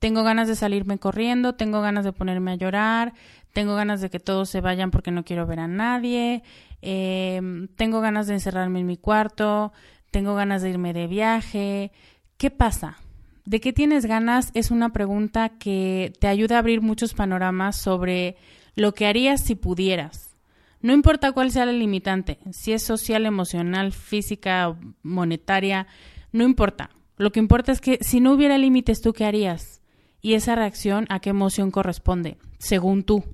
Tengo 0.00 0.24
ganas 0.24 0.48
de 0.48 0.56
salirme 0.56 0.98
corriendo, 0.98 1.54
tengo 1.54 1.80
ganas 1.80 2.04
de 2.04 2.12
ponerme 2.12 2.50
a 2.50 2.56
llorar, 2.56 3.12
tengo 3.52 3.76
ganas 3.76 4.00
de 4.00 4.10
que 4.10 4.18
todos 4.18 4.50
se 4.50 4.60
vayan 4.60 4.90
porque 4.90 5.12
no 5.12 5.24
quiero 5.24 5.46
ver 5.46 5.60
a 5.60 5.68
nadie, 5.68 6.42
em, 6.82 7.68
tengo 7.68 8.00
ganas 8.00 8.26
de 8.26 8.34
encerrarme 8.34 8.80
en 8.80 8.86
mi 8.86 8.96
cuarto, 8.98 9.72
tengo 10.10 10.34
ganas 10.34 10.60
de 10.62 10.70
irme 10.70 10.92
de 10.92 11.06
viaje. 11.06 11.92
¿Qué 12.36 12.50
pasa? 12.50 12.98
¿De 13.44 13.60
qué 13.60 13.72
tienes 13.72 14.06
ganas? 14.06 14.50
Es 14.54 14.70
una 14.70 14.92
pregunta 14.92 15.48
que 15.58 16.12
te 16.20 16.28
ayuda 16.28 16.56
a 16.56 16.58
abrir 16.58 16.80
muchos 16.82 17.14
panoramas 17.14 17.76
sobre 17.76 18.36
lo 18.76 18.92
que 18.92 19.06
harías 19.06 19.40
si 19.40 19.54
pudieras. 19.54 20.36
No 20.80 20.92
importa 20.92 21.32
cuál 21.32 21.50
sea 21.50 21.64
la 21.64 21.72
limitante, 21.72 22.38
si 22.50 22.72
es 22.72 22.82
social, 22.82 23.24
emocional, 23.24 23.92
física, 23.92 24.76
monetaria, 25.02 25.86
no 26.32 26.44
importa. 26.44 26.90
Lo 27.16 27.30
que 27.30 27.40
importa 27.40 27.70
es 27.70 27.80
que 27.80 27.98
si 28.00 28.20
no 28.20 28.32
hubiera 28.32 28.58
límites, 28.58 29.00
¿tú 29.00 29.12
qué 29.12 29.24
harías? 29.24 29.80
Y 30.20 30.34
esa 30.34 30.56
reacción, 30.56 31.06
¿a 31.08 31.20
qué 31.20 31.30
emoción 31.30 31.70
corresponde? 31.70 32.38
Según 32.58 33.04
tú. 33.04 33.24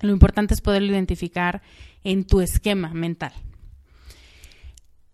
Lo 0.00 0.12
importante 0.12 0.54
es 0.54 0.60
poderlo 0.60 0.92
identificar 0.92 1.62
en 2.04 2.24
tu 2.24 2.40
esquema 2.40 2.92
mental. 2.94 3.32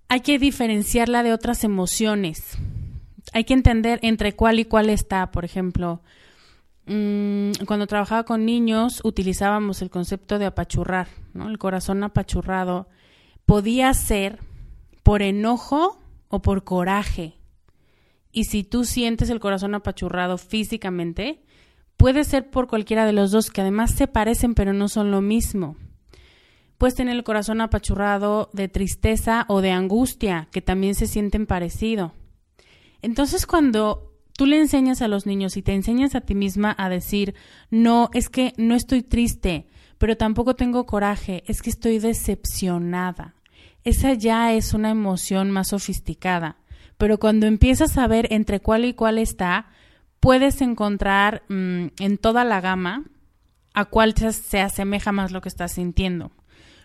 Hay 0.09 0.21
que 0.21 0.39
diferenciarla 0.39 1.23
de 1.23 1.33
otras 1.33 1.65
emociones. 1.65 2.59
Hay 3.33 3.45
que 3.45 3.55
entender 3.55 3.99
entre 4.03 4.35
cuál 4.35 4.61
y 4.61 4.65
cuál 4.65 4.91
está. 4.91 5.31
Por 5.31 5.45
ejemplo, 5.45 6.03
Mm, 6.87 7.53
cuando 7.67 7.87
trabajaba 7.87 8.25
con 8.25 8.45
niños 8.45 9.01
utilizábamos 9.05 9.81
el 9.81 9.89
concepto 9.89 10.39
de 10.39 10.45
apachurrar, 10.47 11.09
¿no? 11.33 11.49
El 11.49 11.57
corazón 11.57 12.05
apachurrado 12.05 12.89
podía 13.47 13.93
ser 13.95 14.39
por 15.03 15.23
enojo 15.23 15.99
o 16.29 16.43
por 16.43 16.65
coraje. 16.65 17.35
Y 18.33 18.45
si 18.45 18.65
tú 18.65 18.85
sientes 18.85 19.31
el 19.31 19.41
corazón 19.41 19.75
apachurrado 19.75 20.37
físicamente, 20.37 21.43
puede 21.97 22.25
ser 22.25 22.51
por 22.51 22.67
cualquiera 22.69 23.07
de 23.07 23.13
los 23.13 23.31
dos, 23.31 23.51
que 23.51 23.61
además 23.61 23.93
se 23.93 24.07
parecen 24.07 24.55
pero 24.55 24.73
no 24.73 24.89
son 24.89 25.11
lo 25.11 25.21
mismo. 25.21 25.77
Puedes 26.79 26.95
tener 26.95 27.15
el 27.15 27.25
corazón 27.25 27.61
apachurrado 27.61 28.51
de 28.53 28.69
tristeza 28.69 29.47
o 29.49 29.61
de 29.61 29.71
angustia, 29.71 30.49
que 30.51 30.61
también 30.61 30.95
se 30.95 31.07
sienten 31.07 31.47
parecido. 31.47 32.13
Entonces 33.01 33.47
cuando 33.47 34.13
tú 34.37 34.47
le 34.47 34.59
enseñas 34.59 35.01
a 35.03 35.09
los 35.09 35.27
niños 35.27 35.57
y 35.57 35.63
te 35.63 35.73
enseñas 35.73 36.15
a 36.15 36.21
ti 36.21 36.35
misma 36.35 36.75
a 36.77 36.89
decir, 36.89 37.35
no, 37.71 38.11
es 38.13 38.29
que 38.29 38.53
no 38.57 38.75
estoy 38.75 39.03
triste, 39.03 39.67
pero 39.99 40.17
tampoco 40.17 40.55
tengo 40.55 40.87
coraje, 40.87 41.45
es 41.47 41.63
que 41.63 41.71
estoy 41.71 41.99
decepcionada. 41.99 43.35
Esa 43.85 44.15
ya 44.15 44.53
es 44.53 44.75
una 44.75 44.91
emoción 44.91 45.51
más 45.51 45.69
sofisticada, 45.69 46.57
pero 46.99 47.19
cuando 47.19 47.47
empiezas 47.47 47.97
a 47.99 48.07
ver 48.07 48.27
entre 48.31 48.61
cuál 48.61 48.85
y 48.85 48.95
cuál 48.95 49.19
está, 49.19 49.67
puedes 50.25 50.63
encontrar 50.63 51.43
mm, 51.51 51.89
en 51.99 52.17
toda 52.17 52.45
la 52.45 52.63
gama 52.63 53.05
a 53.75 53.85
cuál 53.85 54.15
se 54.15 54.61
asemeja 54.63 55.13
más 55.13 55.33
lo 55.33 55.43
que 55.43 55.51
estás 55.51 55.73
sintiendo. 55.73 56.33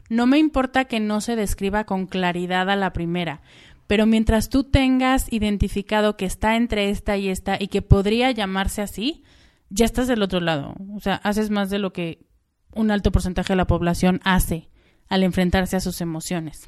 No 0.09 0.27
me 0.27 0.39
importa 0.39 0.83
que 0.85 0.99
no 0.99 1.21
se 1.21 1.37
describa 1.37 1.85
con 1.85 2.05
claridad 2.05 2.69
a 2.69 2.75
la 2.75 2.91
primera, 2.91 3.41
pero 3.87 4.05
mientras 4.05 4.49
tú 4.49 4.65
tengas 4.65 5.31
identificado 5.31 6.17
que 6.17 6.25
está 6.25 6.57
entre 6.57 6.89
esta 6.89 7.15
y 7.15 7.29
esta 7.29 7.55
y 7.57 7.69
que 7.69 7.81
podría 7.81 8.29
llamarse 8.31 8.81
así, 8.81 9.23
ya 9.69 9.85
estás 9.85 10.09
del 10.09 10.21
otro 10.21 10.41
lado. 10.41 10.75
O 10.93 10.99
sea, 10.99 11.15
haces 11.15 11.49
más 11.49 11.69
de 11.69 11.79
lo 11.79 11.93
que 11.93 12.25
un 12.73 12.91
alto 12.91 13.09
porcentaje 13.13 13.53
de 13.53 13.57
la 13.57 13.67
población 13.67 14.19
hace 14.25 14.69
al 15.07 15.23
enfrentarse 15.23 15.77
a 15.77 15.79
sus 15.79 16.01
emociones. 16.01 16.67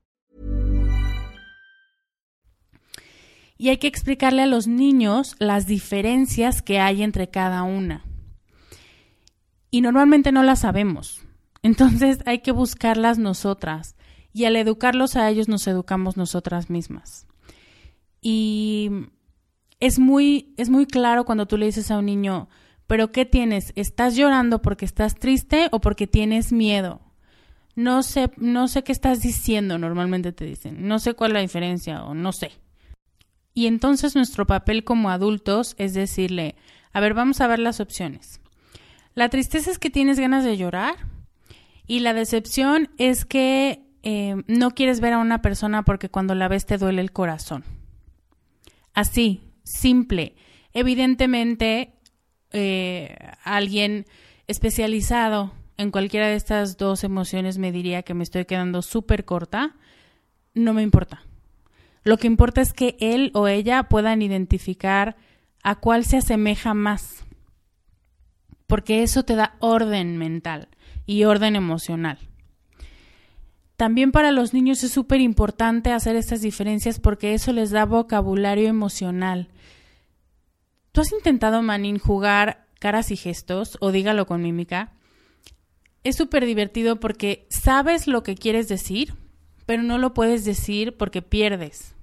Y 3.61 3.69
hay 3.69 3.77
que 3.77 3.85
explicarle 3.85 4.41
a 4.41 4.47
los 4.47 4.65
niños 4.65 5.35
las 5.37 5.67
diferencias 5.67 6.63
que 6.63 6.79
hay 6.79 7.03
entre 7.03 7.29
cada 7.29 7.61
una. 7.61 8.03
y 9.69 9.81
normalmente 9.81 10.31
no 10.31 10.41
las 10.41 10.61
sabemos. 10.61 11.21
Entonces 11.61 12.23
hay 12.25 12.39
que 12.39 12.51
buscarlas 12.51 13.19
nosotras 13.19 13.95
y 14.33 14.45
al 14.45 14.55
educarlos 14.55 15.15
a 15.15 15.29
ellos 15.29 15.47
nos 15.47 15.67
educamos 15.67 16.17
nosotras 16.17 16.71
mismas. 16.71 17.27
Y 18.19 18.89
es 19.79 19.99
muy, 19.99 20.55
es 20.57 20.71
muy 20.71 20.87
claro 20.87 21.23
cuando 21.23 21.45
tú 21.45 21.55
le 21.59 21.67
dices 21.67 21.91
a 21.91 21.99
un 21.99 22.07
niño, 22.07 22.49
pero 22.87 23.11
¿qué 23.11 23.25
tienes? 23.25 23.73
¿Estás 23.75 24.15
llorando 24.15 24.63
porque 24.63 24.85
estás 24.85 25.13
triste 25.13 25.67
o 25.71 25.81
porque 25.81 26.07
tienes 26.07 26.51
miedo? 26.51 26.99
No 27.75 28.01
sé, 28.01 28.31
no 28.37 28.67
sé 28.67 28.83
qué 28.83 28.91
estás 28.91 29.21
diciendo, 29.21 29.77
normalmente 29.77 30.31
te 30.31 30.45
dicen. 30.45 30.87
No 30.87 30.97
sé 30.97 31.13
cuál 31.13 31.29
es 31.29 31.33
la 31.35 31.41
diferencia 31.41 32.03
o 32.05 32.15
no 32.15 32.31
sé. 32.31 32.53
Y 33.53 33.67
entonces 33.67 34.15
nuestro 34.15 34.47
papel 34.47 34.83
como 34.83 35.09
adultos 35.09 35.75
es 35.77 35.93
decirle, 35.93 36.55
a 36.93 36.99
ver, 36.99 37.13
vamos 37.13 37.41
a 37.41 37.47
ver 37.47 37.59
las 37.59 37.79
opciones. 37.79 38.39
La 39.13 39.29
tristeza 39.29 39.71
es 39.71 39.79
que 39.79 39.89
tienes 39.89 40.19
ganas 40.19 40.43
de 40.43 40.57
llorar 40.57 40.95
y 41.85 41.99
la 41.99 42.13
decepción 42.13 42.89
es 42.97 43.25
que 43.25 43.83
eh, 44.03 44.35
no 44.47 44.71
quieres 44.71 44.99
ver 44.99 45.13
a 45.13 45.19
una 45.19 45.41
persona 45.41 45.83
porque 45.83 46.09
cuando 46.09 46.33
la 46.35 46.47
ves 46.47 46.65
te 46.65 46.77
duele 46.77 47.01
el 47.01 47.11
corazón. 47.11 47.63
Así, 48.93 49.41
simple. 49.63 50.35
Evidentemente, 50.73 51.93
eh, 52.51 53.17
alguien 53.43 54.05
especializado 54.47 55.53
en 55.77 55.91
cualquiera 55.91 56.27
de 56.27 56.35
estas 56.35 56.77
dos 56.77 57.03
emociones 57.03 57.57
me 57.57 57.71
diría 57.71 58.03
que 58.03 58.13
me 58.13 58.23
estoy 58.23 58.45
quedando 58.45 58.81
súper 58.81 59.25
corta, 59.25 59.75
no 60.53 60.73
me 60.73 60.81
importa. 60.81 61.23
Lo 62.03 62.17
que 62.17 62.27
importa 62.27 62.61
es 62.61 62.73
que 62.73 62.97
él 62.99 63.31
o 63.33 63.47
ella 63.47 63.83
puedan 63.83 64.21
identificar 64.21 65.15
a 65.63 65.75
cuál 65.75 66.05
se 66.05 66.17
asemeja 66.17 66.73
más, 66.73 67.23
porque 68.67 69.03
eso 69.03 69.23
te 69.23 69.35
da 69.35 69.55
orden 69.59 70.17
mental 70.17 70.69
y 71.05 71.25
orden 71.25 71.55
emocional. 71.55 72.17
También 73.81 74.11
para 74.11 74.31
los 74.31 74.53
niños 74.53 74.83
es 74.83 74.91
súper 74.91 75.21
importante 75.21 75.91
hacer 75.91 76.15
estas 76.15 76.41
diferencias 76.41 76.99
porque 76.99 77.33
eso 77.33 77.51
les 77.51 77.71
da 77.71 77.85
vocabulario 77.85 78.67
emocional. 78.67 79.49
¿Tú 80.91 81.01
has 81.01 81.11
intentado, 81.11 81.61
Manin, 81.61 81.97
jugar 81.97 82.67
caras 82.79 83.11
y 83.11 83.15
gestos 83.15 83.77
o 83.79 83.91
dígalo 83.91 84.27
con 84.27 84.41
mímica? 84.41 84.93
Es 86.03 86.15
súper 86.15 86.45
divertido 86.45 86.99
porque 86.99 87.47
sabes 87.49 88.07
lo 88.07 88.23
que 88.23 88.35
quieres 88.35 88.67
decir, 88.67 89.15
pero 89.65 89.83
no 89.83 89.97
lo 89.97 90.13
puedes 90.13 90.45
decir 90.45 90.97
porque 90.97 91.21
pierdes. 91.21 91.95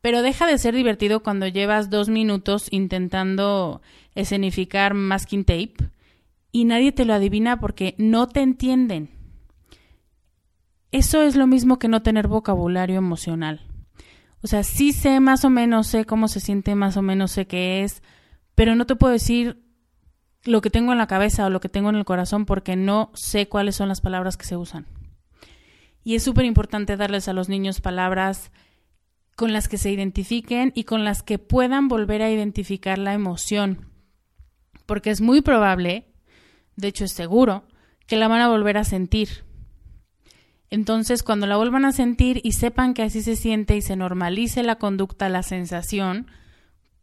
Pero 0.00 0.22
deja 0.22 0.46
de 0.46 0.58
ser 0.58 0.74
divertido 0.74 1.22
cuando 1.22 1.46
llevas 1.46 1.90
dos 1.90 2.08
minutos 2.08 2.68
intentando 2.70 3.82
escenificar 4.14 4.94
masking 4.94 5.44
tape 5.44 5.74
y 6.52 6.64
nadie 6.64 6.92
te 6.92 7.04
lo 7.04 7.14
adivina 7.14 7.60
porque 7.60 7.94
no 7.98 8.26
te 8.26 8.40
entienden. 8.40 9.10
Eso 10.92 11.22
es 11.22 11.36
lo 11.36 11.46
mismo 11.46 11.78
que 11.78 11.88
no 11.88 12.02
tener 12.02 12.26
vocabulario 12.26 12.96
emocional. 12.96 13.60
O 14.42 14.46
sea, 14.46 14.62
sí 14.62 14.92
sé 14.92 15.20
más 15.20 15.44
o 15.44 15.50
menos, 15.50 15.86
sé 15.86 16.04
cómo 16.04 16.26
se 16.26 16.40
siente, 16.40 16.74
más 16.74 16.96
o 16.96 17.02
menos 17.02 17.32
sé 17.32 17.46
qué 17.46 17.82
es, 17.82 18.02
pero 18.54 18.74
no 18.74 18.86
te 18.86 18.96
puedo 18.96 19.12
decir 19.12 19.62
lo 20.44 20.62
que 20.62 20.70
tengo 20.70 20.92
en 20.92 20.98
la 20.98 21.06
cabeza 21.06 21.46
o 21.46 21.50
lo 21.50 21.60
que 21.60 21.68
tengo 21.68 21.90
en 21.90 21.96
el 21.96 22.06
corazón 22.06 22.46
porque 22.46 22.74
no 22.74 23.10
sé 23.14 23.48
cuáles 23.48 23.76
son 23.76 23.88
las 23.88 24.00
palabras 24.00 24.36
que 24.36 24.46
se 24.46 24.56
usan. 24.56 24.86
Y 26.02 26.14
es 26.14 26.22
súper 26.22 26.44
importante 26.44 26.96
darles 26.96 27.28
a 27.28 27.32
los 27.32 27.48
niños 27.48 27.80
palabras 27.80 28.50
con 29.36 29.52
las 29.52 29.68
que 29.68 29.78
se 29.78 29.90
identifiquen 29.90 30.72
y 30.74 30.84
con 30.84 31.04
las 31.04 31.22
que 31.22 31.38
puedan 31.38 31.88
volver 31.88 32.22
a 32.22 32.30
identificar 32.30 32.98
la 32.98 33.14
emoción. 33.14 33.86
Porque 34.86 35.10
es 35.10 35.20
muy 35.20 35.40
probable, 35.40 36.06
de 36.76 36.88
hecho 36.88 37.04
es 37.04 37.12
seguro, 37.12 37.64
que 38.06 38.16
la 38.16 38.28
van 38.28 38.40
a 38.40 38.48
volver 38.48 38.76
a 38.76 38.84
sentir. 38.84 39.44
Entonces, 40.68 41.22
cuando 41.22 41.46
la 41.46 41.56
vuelvan 41.56 41.84
a 41.84 41.92
sentir 41.92 42.40
y 42.44 42.52
sepan 42.52 42.94
que 42.94 43.02
así 43.02 43.22
se 43.22 43.34
siente 43.34 43.76
y 43.76 43.82
se 43.82 43.96
normalice 43.96 44.62
la 44.62 44.76
conducta, 44.76 45.28
la 45.28 45.42
sensación, 45.42 46.26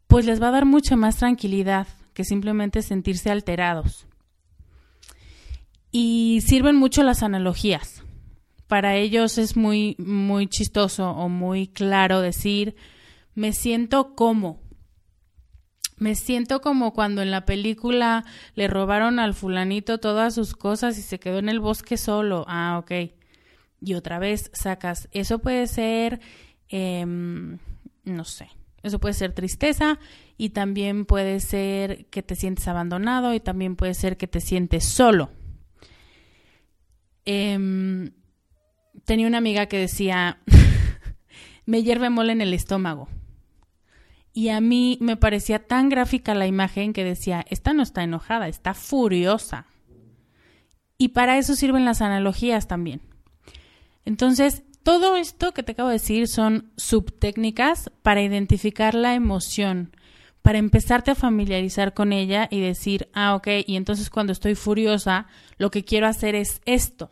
pues 0.06 0.24
les 0.24 0.40
va 0.42 0.48
a 0.48 0.52
dar 0.52 0.64
mucha 0.64 0.96
más 0.96 1.16
tranquilidad 1.16 1.86
que 2.14 2.24
simplemente 2.24 2.82
sentirse 2.82 3.30
alterados. 3.30 4.06
Y 5.92 6.40
sirven 6.46 6.76
mucho 6.76 7.02
las 7.02 7.22
analogías. 7.22 8.02
Para 8.68 8.96
ellos 8.96 9.38
es 9.38 9.56
muy, 9.56 9.96
muy 9.98 10.46
chistoso 10.46 11.10
o 11.10 11.28
muy 11.28 11.66
claro 11.66 12.20
decir, 12.20 12.76
me 13.34 13.52
siento 13.52 14.14
como. 14.14 14.60
Me 15.96 16.14
siento 16.14 16.60
como 16.60 16.92
cuando 16.92 17.22
en 17.22 17.32
la 17.32 17.44
película 17.44 18.24
le 18.54 18.68
robaron 18.68 19.18
al 19.18 19.34
fulanito 19.34 19.98
todas 19.98 20.34
sus 20.34 20.54
cosas 20.54 20.96
y 20.96 21.02
se 21.02 21.18
quedó 21.18 21.38
en 21.38 21.48
el 21.48 21.58
bosque 21.58 21.96
solo. 21.96 22.44
Ah, 22.46 22.78
ok 22.78 22.92
y 23.80 23.94
otra 23.94 24.18
vez 24.18 24.50
sacas, 24.54 25.08
eso 25.12 25.38
puede 25.38 25.66
ser, 25.66 26.20
em, 26.68 27.58
no 28.04 28.24
sé, 28.24 28.48
eso 28.82 28.98
puede 28.98 29.14
ser 29.14 29.32
tristeza 29.32 29.98
y 30.36 30.50
también 30.50 31.04
puede 31.04 31.40
ser 31.40 32.06
que 32.06 32.22
te 32.22 32.34
sientes 32.34 32.66
abandonado 32.68 33.34
y 33.34 33.40
también 33.40 33.76
puede 33.76 33.94
ser 33.94 34.16
que 34.16 34.26
te 34.26 34.40
sientes 34.40 34.84
solo. 34.84 35.30
Em, 37.24 38.12
tenía 39.08 39.26
una 39.26 39.38
amiga 39.38 39.66
que 39.66 39.78
decía, 39.78 40.38
me 41.64 41.82
hierve 41.82 42.10
mole 42.10 42.32
en 42.32 42.42
el 42.42 42.52
estómago. 42.52 43.08
Y 44.34 44.50
a 44.50 44.60
mí 44.60 44.98
me 45.00 45.16
parecía 45.16 45.66
tan 45.66 45.88
gráfica 45.88 46.34
la 46.34 46.46
imagen 46.46 46.92
que 46.92 47.04
decía, 47.04 47.42
esta 47.48 47.72
no 47.72 47.82
está 47.82 48.02
enojada, 48.02 48.48
está 48.48 48.74
furiosa. 48.74 49.64
Y 50.98 51.08
para 51.08 51.38
eso 51.38 51.56
sirven 51.56 51.86
las 51.86 52.02
analogías 52.02 52.68
también. 52.68 53.00
Entonces, 54.04 54.62
todo 54.82 55.16
esto 55.16 55.54
que 55.54 55.62
te 55.62 55.72
acabo 55.72 55.88
de 55.88 55.94
decir 55.94 56.28
son 56.28 56.70
subtécnicas 56.76 57.90
para 58.02 58.20
identificar 58.20 58.94
la 58.94 59.14
emoción, 59.14 59.96
para 60.42 60.58
empezarte 60.58 61.12
a 61.12 61.14
familiarizar 61.14 61.94
con 61.94 62.12
ella 62.12 62.46
y 62.50 62.60
decir, 62.60 63.08
ah, 63.14 63.34
ok, 63.34 63.48
y 63.66 63.76
entonces 63.76 64.10
cuando 64.10 64.34
estoy 64.34 64.54
furiosa, 64.54 65.28
lo 65.56 65.70
que 65.70 65.82
quiero 65.82 66.06
hacer 66.06 66.34
es 66.34 66.60
esto. 66.66 67.10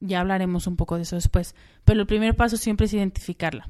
Ya 0.00 0.20
hablaremos 0.20 0.66
un 0.66 0.76
poco 0.76 0.96
de 0.96 1.02
eso 1.02 1.16
después, 1.16 1.54
pero 1.84 2.00
el 2.00 2.06
primer 2.06 2.34
paso 2.34 2.56
siempre 2.56 2.86
es 2.86 2.94
identificarla. 2.94 3.68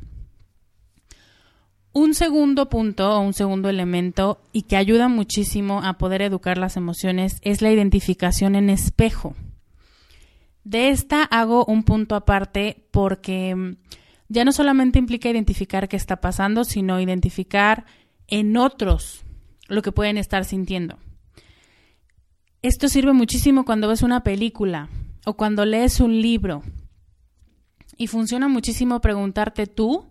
Un 1.93 2.15
segundo 2.15 2.69
punto 2.69 3.17
o 3.17 3.21
un 3.21 3.33
segundo 3.33 3.69
elemento 3.69 4.41
y 4.53 4.63
que 4.63 4.77
ayuda 4.77 5.09
muchísimo 5.09 5.83
a 5.83 5.99
poder 5.99 6.23
educar 6.23 6.57
las 6.57 6.77
emociones 6.77 7.41
es 7.43 7.63
la 7.63 7.73
identificación 7.73 8.55
en 8.55 8.71
espejo. 8.71 9.35
De 10.63 10.91
esta 10.91 11.25
hago 11.25 11.65
un 11.65 11.83
punto 11.83 12.15
aparte 12.15 12.87
porque 12.93 13.57
mm, 13.57 13.77
ya 14.29 14.45
no 14.45 14.53
solamente 14.53 15.01
implica 15.01 15.29
identificar 15.29 15.89
qué 15.89 15.97
está 15.97 16.21
pasando, 16.21 16.63
sino 16.63 17.01
identificar 17.01 17.87
en 18.29 18.57
otros 18.57 19.25
lo 19.67 19.83
que 19.83 19.91
pueden 19.91 20.17
estar 20.17 20.45
sintiendo. 20.45 20.97
Esto 22.63 22.89
sirve 22.89 23.13
muchísimo 23.15 23.65
cuando 23.65 23.89
ves 23.89 24.03
una 24.03 24.23
película 24.23 24.89
o 25.25 25.35
cuando 25.35 25.65
lees 25.65 26.01
un 26.01 26.21
libro. 26.21 26.63
Y 27.97 28.07
funciona 28.07 28.49
muchísimo 28.49 29.01
preguntarte 29.01 29.67
tú, 29.67 30.11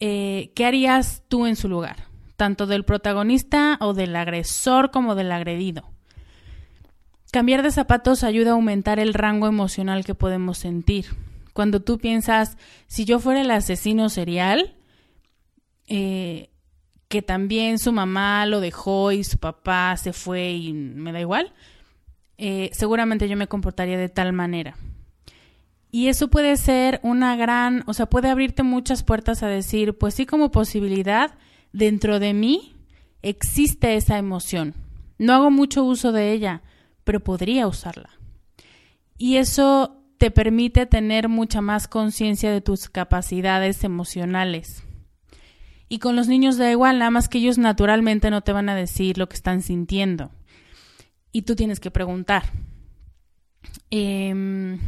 eh, 0.00 0.52
¿qué 0.54 0.66
harías 0.66 1.22
tú 1.28 1.46
en 1.46 1.56
su 1.56 1.68
lugar? 1.68 2.08
Tanto 2.36 2.66
del 2.66 2.84
protagonista 2.84 3.78
o 3.80 3.94
del 3.94 4.16
agresor 4.16 4.90
como 4.90 5.14
del 5.14 5.30
agredido. 5.30 5.92
Cambiar 7.30 7.62
de 7.62 7.70
zapatos 7.70 8.24
ayuda 8.24 8.50
a 8.50 8.54
aumentar 8.54 8.98
el 8.98 9.14
rango 9.14 9.46
emocional 9.46 10.04
que 10.04 10.14
podemos 10.14 10.58
sentir. 10.58 11.06
Cuando 11.52 11.80
tú 11.80 11.98
piensas, 11.98 12.58
si 12.86 13.04
yo 13.04 13.20
fuera 13.20 13.40
el 13.42 13.50
asesino 13.50 14.08
serial, 14.08 14.74
eh, 15.86 16.50
que 17.08 17.22
también 17.22 17.78
su 17.78 17.92
mamá 17.92 18.44
lo 18.46 18.60
dejó 18.60 19.12
y 19.12 19.22
su 19.22 19.38
papá 19.38 19.96
se 19.98 20.12
fue 20.12 20.52
y 20.52 20.72
me 20.72 21.12
da 21.12 21.20
igual, 21.20 21.52
eh, 22.38 22.70
seguramente 22.72 23.28
yo 23.28 23.36
me 23.36 23.48
comportaría 23.48 23.98
de 23.98 24.08
tal 24.08 24.32
manera. 24.32 24.76
Y 25.90 26.08
eso 26.08 26.28
puede 26.28 26.56
ser 26.56 27.00
una 27.02 27.36
gran, 27.36 27.84
o 27.86 27.92
sea, 27.92 28.06
puede 28.06 28.30
abrirte 28.30 28.62
muchas 28.62 29.02
puertas 29.02 29.42
a 29.42 29.48
decir, 29.48 29.98
pues 29.98 30.14
sí 30.14 30.24
como 30.24 30.50
posibilidad, 30.50 31.34
dentro 31.72 32.18
de 32.18 32.32
mí 32.32 32.74
existe 33.20 33.96
esa 33.96 34.18
emoción. 34.18 34.74
No 35.18 35.34
hago 35.34 35.50
mucho 35.50 35.84
uso 35.84 36.10
de 36.10 36.32
ella, 36.32 36.62
pero 37.04 37.20
podría 37.20 37.66
usarla. 37.66 38.10
Y 39.18 39.36
eso 39.36 40.02
te 40.18 40.30
permite 40.30 40.86
tener 40.86 41.28
mucha 41.28 41.60
más 41.60 41.88
conciencia 41.88 42.50
de 42.50 42.60
tus 42.60 42.88
capacidades 42.88 43.84
emocionales. 43.84 44.84
Y 45.88 45.98
con 45.98 46.16
los 46.16 46.26
niños 46.26 46.56
da 46.56 46.70
igual, 46.70 46.98
nada 46.98 47.10
más 47.10 47.28
que 47.28 47.38
ellos 47.38 47.58
naturalmente 47.58 48.30
no 48.30 48.40
te 48.40 48.52
van 48.52 48.68
a 48.68 48.74
decir 48.74 49.18
lo 49.18 49.28
que 49.28 49.36
están 49.36 49.60
sintiendo. 49.62 50.30
Y 51.32 51.42
tú 51.42 51.56
tienes 51.56 51.80
que 51.80 51.90
preguntar. 51.90 52.44
Em, 53.90 54.78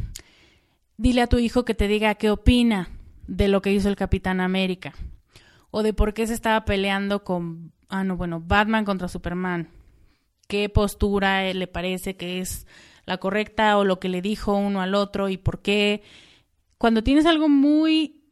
dile 0.97 1.23
a 1.23 1.27
tu 1.27 1.39
hijo 1.39 1.65
que 1.65 1.75
te 1.75 1.89
diga 1.89 2.15
qué 2.15 2.31
opina 2.31 2.91
de 3.27 3.49
lo 3.49 3.63
que 3.63 3.73
hizo 3.73 3.89
el 3.89 3.97
Capitán 3.97 4.41
América. 4.41 4.95
O 5.71 5.83
de 5.83 5.93
por 5.93 6.15
qué 6.15 6.27
se 6.27 6.35
estaba 6.35 6.65
peleando 6.65 7.25
con, 7.25 7.73
ah, 7.89 8.05
no, 8.05 8.17
bueno, 8.17 8.43
Batman 8.45 8.85
contra 8.85 9.09
Superman 9.09 9.71
qué 10.47 10.69
postura 10.69 11.53
le 11.53 11.67
parece 11.67 12.17
que 12.17 12.41
es 12.41 12.67
la 13.07 13.19
correcta 13.19 13.77
o 13.79 13.85
lo 13.85 14.01
que 14.01 14.09
le 14.09 14.23
dijo 14.23 14.55
uno 14.55 14.81
al 14.81 14.95
otro 14.95 15.29
y 15.29 15.37
por 15.37 15.61
qué. 15.61 16.03
Cuando 16.79 17.03
tienes 17.03 17.27
algo 17.27 17.49
muy 17.49 18.23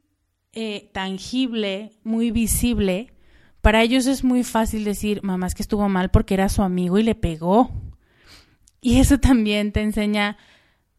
eh, 0.53 0.91
tangible, 0.93 1.93
muy 2.05 2.31
visible, 2.31 3.13
para 3.61 3.83
ellos 3.83 4.07
es 4.07 4.25
muy 4.25 4.45
fácil 4.45 4.85
decir, 4.85 5.23
mamá, 5.23 5.47
es 5.47 5.55
que 5.55 5.63
estuvo 5.63 5.89
mal 5.89 6.11
porque 6.11 6.35
era 6.35 6.49
su 6.49 6.63
amigo 6.63 6.99
y 6.99 7.03
le 7.03 7.15
pegó. 7.15 7.71
Y 8.83 8.99
eso 8.99 9.19
también 9.19 9.73
te 9.73 9.81
enseña, 9.81 10.37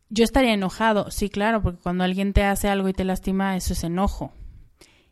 yo 0.09 0.23
estaría 0.23 0.53
enojado, 0.53 1.11
sí, 1.11 1.29
claro, 1.29 1.61
porque 1.61 1.81
cuando 1.81 2.05
alguien 2.05 2.31
te 2.31 2.43
hace 2.43 2.69
algo 2.69 2.87
y 2.87 2.93
te 2.93 3.03
lastima, 3.03 3.57
eso 3.57 3.73
es 3.73 3.83
enojo. 3.83 4.31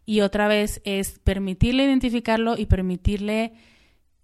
Y 0.06 0.22
otra 0.22 0.48
vez 0.48 0.82
es 0.86 1.20
permitirle 1.20 1.84
identificarlo 1.84 2.58
y 2.58 2.66
permitirle 2.66 3.54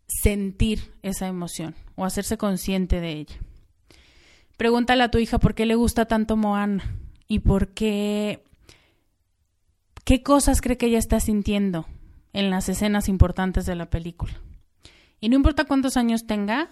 sentir 0.08 0.94
esa 1.04 1.28
emoción 1.28 1.76
o 1.96 2.06
hacerse 2.06 2.38
consciente 2.38 3.02
de 3.02 3.12
ella. 3.12 3.36
Pregúntale 4.56 5.04
a 5.04 5.12
tu 5.12 5.18
hija 5.18 5.40
por 5.40 5.54
qué 5.54 5.66
le 5.66 5.76
gusta 5.76 6.06
tanto 6.06 6.38
Moana 6.38 6.84
y 7.28 7.40
por 7.40 7.74
qué 7.74 8.44
qué 10.06 10.24
cosas 10.24 10.62
cree 10.62 10.78
que 10.78 10.86
ella 10.86 11.00
está 11.00 11.20
sintiendo 11.20 11.86
en 12.32 12.50
las 12.50 12.70
escenas 12.70 13.10
importantes 13.10 13.66
de 13.66 13.76
la 13.76 13.90
película. 13.90 14.42
Y 15.20 15.28
no 15.28 15.36
importa 15.36 15.66
cuántos 15.66 15.98
años 15.98 16.26
tenga, 16.26 16.70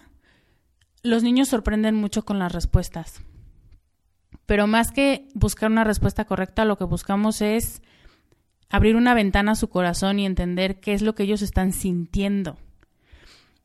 los 1.06 1.22
niños 1.22 1.48
sorprenden 1.48 1.94
mucho 1.94 2.24
con 2.24 2.38
las 2.38 2.52
respuestas. 2.52 3.22
Pero 4.44 4.66
más 4.66 4.92
que 4.92 5.28
buscar 5.34 5.70
una 5.70 5.84
respuesta 5.84 6.24
correcta, 6.24 6.64
lo 6.64 6.76
que 6.76 6.84
buscamos 6.84 7.40
es 7.40 7.82
abrir 8.68 8.96
una 8.96 9.14
ventana 9.14 9.52
a 9.52 9.56
su 9.56 9.68
corazón 9.68 10.18
y 10.18 10.26
entender 10.26 10.80
qué 10.80 10.92
es 10.92 11.02
lo 11.02 11.14
que 11.14 11.24
ellos 11.24 11.42
están 11.42 11.72
sintiendo. 11.72 12.56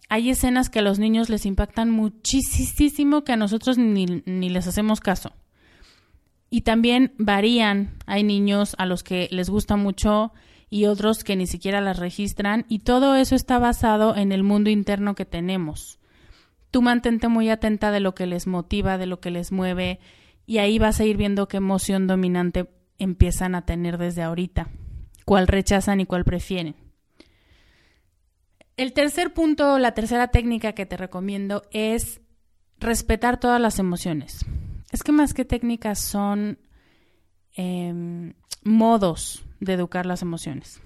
Hay 0.10 0.30
escenas 0.30 0.70
que 0.70 0.80
a 0.80 0.82
los 0.82 1.00
niños 1.00 1.30
les 1.30 1.46
impactan 1.46 1.90
muchísimo 1.90 3.24
que 3.24 3.32
a 3.32 3.38
nosotros 3.38 3.78
ni, 3.78 4.06
ni 4.26 4.50
les 4.50 4.68
hacemos 4.68 5.00
caso. 5.00 5.32
Y 6.50 6.62
también 6.62 7.14
varían. 7.18 7.98
Hay 8.08 8.24
niños 8.24 8.76
a 8.78 8.86
los 8.86 9.04
que 9.04 9.30
les 9.32 9.50
gusta 9.50 9.78
mucho 9.78 10.34
y 10.70 10.86
otros 10.86 11.24
que 11.24 11.38
ni 11.38 11.48
siquiera 11.48 11.80
las 11.80 11.98
registran. 11.98 12.66
Y 12.68 12.80
todo 12.80 13.16
eso 13.16 13.36
está 13.36 13.58
basado 13.58 14.18
en 14.18 14.34
el 14.34 14.44
mundo 14.44 14.70
interno 14.70 15.16
que 15.16 15.26
tenemos. 15.26 16.01
Tú 16.72 16.82
mantente 16.82 17.28
muy 17.28 17.50
atenta 17.50 17.92
de 17.92 18.00
lo 18.00 18.16
que 18.16 18.26
les 18.26 18.48
motiva, 18.48 18.98
de 18.98 19.06
lo 19.06 19.20
que 19.20 19.32
les 19.32 19.52
mueve, 19.52 20.00
y 20.46 20.58
ahí 20.58 20.80
vas 20.80 21.00
a 21.00 21.06
ir 21.06 21.18
viendo 21.18 21.48
qué 21.48 21.58
emoción 21.58 22.08
dominante 22.08 22.70
empiezan 22.98 23.56
a 23.56 23.66
tener 23.66 23.98
desde 23.98 24.22
ahorita, 24.24 24.70
cuál 25.26 25.48
rechazan 25.48 26.00
y 26.00 26.06
cuál 26.06 26.24
prefieren. 26.24 26.76
El 28.78 28.94
tercer 28.94 29.34
punto, 29.34 29.78
la 29.78 29.94
tercera 29.94 30.30
técnica 30.30 30.74
que 30.74 30.86
te 30.86 30.98
recomiendo 30.98 31.64
es 31.72 32.22
respetar 32.80 33.40
todas 33.40 33.62
las 33.62 33.80
emociones. 33.80 34.46
Es 34.92 35.04
que 35.04 35.12
más 35.12 35.34
que 35.34 35.46
técnicas 35.46 36.00
son 36.00 36.58
em, 37.54 38.34
modos 38.64 39.46
de 39.60 39.74
educar 39.74 40.06
las 40.06 40.22
emociones. 40.22 40.82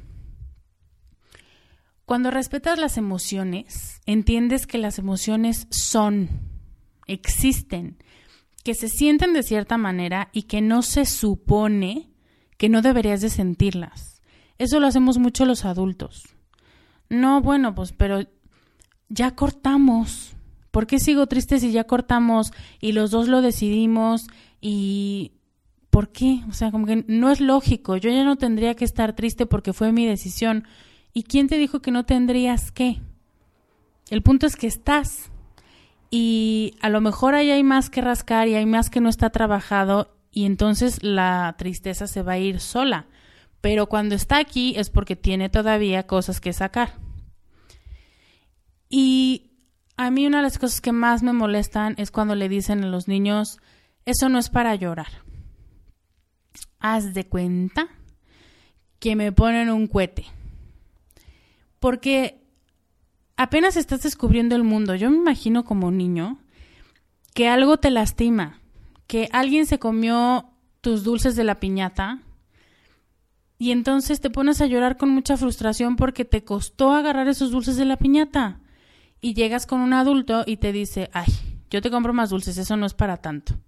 Cuando 2.05 2.31
respetas 2.31 2.77
las 2.77 2.97
emociones, 2.97 4.01
entiendes 4.05 4.67
que 4.67 4.77
las 4.77 4.99
emociones 4.99 5.67
son, 5.71 6.29
existen, 7.07 7.97
que 8.63 8.75
se 8.75 8.89
sienten 8.89 9.33
de 9.33 9.43
cierta 9.43 9.77
manera 9.77 10.29
y 10.31 10.43
que 10.43 10.61
no 10.61 10.81
se 10.81 11.05
supone 11.05 12.09
que 12.57 12.69
no 12.69 12.81
deberías 12.81 13.21
de 13.21 13.29
sentirlas. 13.29 14.21
Eso 14.57 14.79
lo 14.79 14.87
hacemos 14.87 15.17
mucho 15.17 15.45
los 15.45 15.65
adultos. 15.65 16.23
No, 17.09 17.41
bueno, 17.41 17.75
pues, 17.75 17.91
pero 17.91 18.21
ya 19.09 19.35
cortamos. 19.35 20.35
¿por 20.75 20.87
qué 20.87 20.99
sigo 20.99 21.25
triste 21.27 21.57
si 21.61 21.71
ya 21.71 21.85
cortamos 21.85 22.51
y 22.81 22.91
los 22.91 23.09
dos 23.09 23.29
lo 23.29 23.41
decidimos 23.41 24.27
y 24.59 25.31
¿por 25.89 26.11
qué? 26.11 26.41
O 26.49 26.51
sea, 26.51 26.69
como 26.69 26.85
que 26.85 27.05
no 27.07 27.31
es 27.31 27.39
lógico, 27.39 27.95
yo 27.95 28.09
ya 28.09 28.25
no 28.25 28.35
tendría 28.35 28.75
que 28.75 28.83
estar 28.83 29.15
triste 29.15 29.45
porque 29.45 29.71
fue 29.71 29.93
mi 29.93 30.05
decisión. 30.05 30.67
¿Y 31.17 31.23
quién 31.23 31.47
te 31.47 31.57
dijo 31.57 31.81
que 31.81 31.91
no 31.91 32.05
tendrías 32.05 32.73
que? 32.73 32.99
El 34.09 34.21
punto 34.21 34.45
es 34.45 34.57
que 34.57 34.67
estás. 34.67 35.31
Y 36.11 36.75
a 36.81 36.89
lo 36.89 36.99
mejor 36.99 37.35
ahí 37.35 37.51
hay 37.51 37.63
más 37.63 37.89
que 37.89 38.01
rascar 38.01 38.49
y 38.49 38.55
hay 38.55 38.65
más 38.65 38.89
que 38.89 38.99
no 38.99 39.07
está 39.07 39.29
trabajado 39.29 40.13
y 40.29 40.43
entonces 40.43 41.01
la 41.03 41.55
tristeza 41.57 42.07
se 42.07 42.21
va 42.21 42.33
a 42.33 42.37
ir 42.37 42.59
sola. 42.59 43.07
Pero 43.61 43.87
cuando 43.87 44.13
está 44.13 44.39
aquí 44.39 44.73
es 44.75 44.89
porque 44.89 45.15
tiene 45.15 45.47
todavía 45.47 46.05
cosas 46.05 46.41
que 46.41 46.51
sacar. 46.51 46.95
Y 48.89 49.53
a 49.95 50.11
mí 50.11 50.27
una 50.27 50.39
de 50.39 50.43
las 50.43 50.59
cosas 50.59 50.81
que 50.81 50.91
más 50.91 51.23
me 51.23 51.31
molestan 51.31 51.95
es 51.97 52.11
cuando 52.11 52.35
le 52.35 52.49
dicen 52.49 52.83
a 52.83 52.87
los 52.87 53.07
niños, 53.07 53.59
eso 54.03 54.27
no 54.27 54.37
es 54.37 54.49
para 54.49 54.75
llorar. 54.75 55.23
Haz 56.79 57.13
de 57.13 57.25
cuenta 57.25 57.87
que 58.99 59.15
me 59.15 59.31
ponen 59.31 59.69
un 59.69 59.87
cohete. 59.87 60.25
Porque 61.85 62.41
apenas 63.37 63.77
estás 63.77 64.01
descubriendo 64.01 64.55
el 64.55 64.63
mundo. 64.63 64.95
Yo 64.95 65.11
me 65.11 65.17
imagino 65.17 65.65
como 65.65 65.91
niño 65.91 66.39
que 67.35 67.47
algo 67.47 67.77
te 67.77 67.91
lastima, 67.91 68.59
que 69.05 69.29
alguien 69.31 69.67
se 69.67 69.77
comió 69.77 70.49
tus 70.81 71.03
dulces 71.03 71.35
de 71.35 71.43
la 71.43 71.59
piñata 71.59 72.23
y 73.59 73.69
entonces 73.69 74.19
te 74.19 74.31
pones 74.31 74.61
a 74.61 74.65
llorar 74.65 74.97
con 74.97 75.11
mucha 75.11 75.37
frustración 75.37 75.95
porque 75.95 76.25
te 76.25 76.43
costó 76.43 76.91
agarrar 76.91 77.27
esos 77.27 77.51
dulces 77.51 77.75
de 77.75 77.85
la 77.85 77.97
piñata 77.97 78.61
y 79.21 79.35
llegas 79.35 79.67
con 79.67 79.79
un 79.79 79.93
adulto 79.93 80.43
y 80.47 80.57
te 80.57 80.71
dice, 80.71 81.11
ay, 81.13 81.31
yo 81.69 81.83
te 81.83 81.91
compro 81.91 82.13
más 82.13 82.31
dulces, 82.31 82.57
eso 82.57 82.75
no 82.77 82.87
es 82.87 82.95
para 82.95 83.17
tanto. 83.17 83.59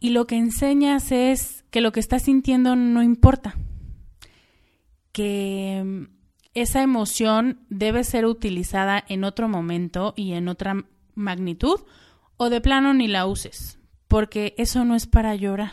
Y 0.00 0.10
lo 0.10 0.26
que 0.26 0.38
enseñas 0.38 1.12
es 1.12 1.64
que 1.70 1.80
lo 1.80 1.92
que 1.92 2.00
estás 2.00 2.24
sintiendo 2.24 2.74
no 2.74 3.00
importa, 3.00 3.54
que 5.12 6.08
esa 6.54 6.82
emoción 6.82 7.60
debe 7.68 8.04
ser 8.04 8.26
utilizada 8.26 9.02
en 9.08 9.24
otro 9.24 9.48
momento 9.48 10.14
y 10.16 10.32
en 10.32 10.48
otra 10.48 10.84
magnitud, 11.14 11.80
o 12.36 12.50
de 12.50 12.60
plano 12.60 12.94
ni 12.94 13.08
la 13.08 13.26
uses, 13.26 13.78
porque 14.08 14.54
eso 14.58 14.84
no 14.84 14.94
es 14.94 15.06
para 15.06 15.34
llorar. 15.34 15.72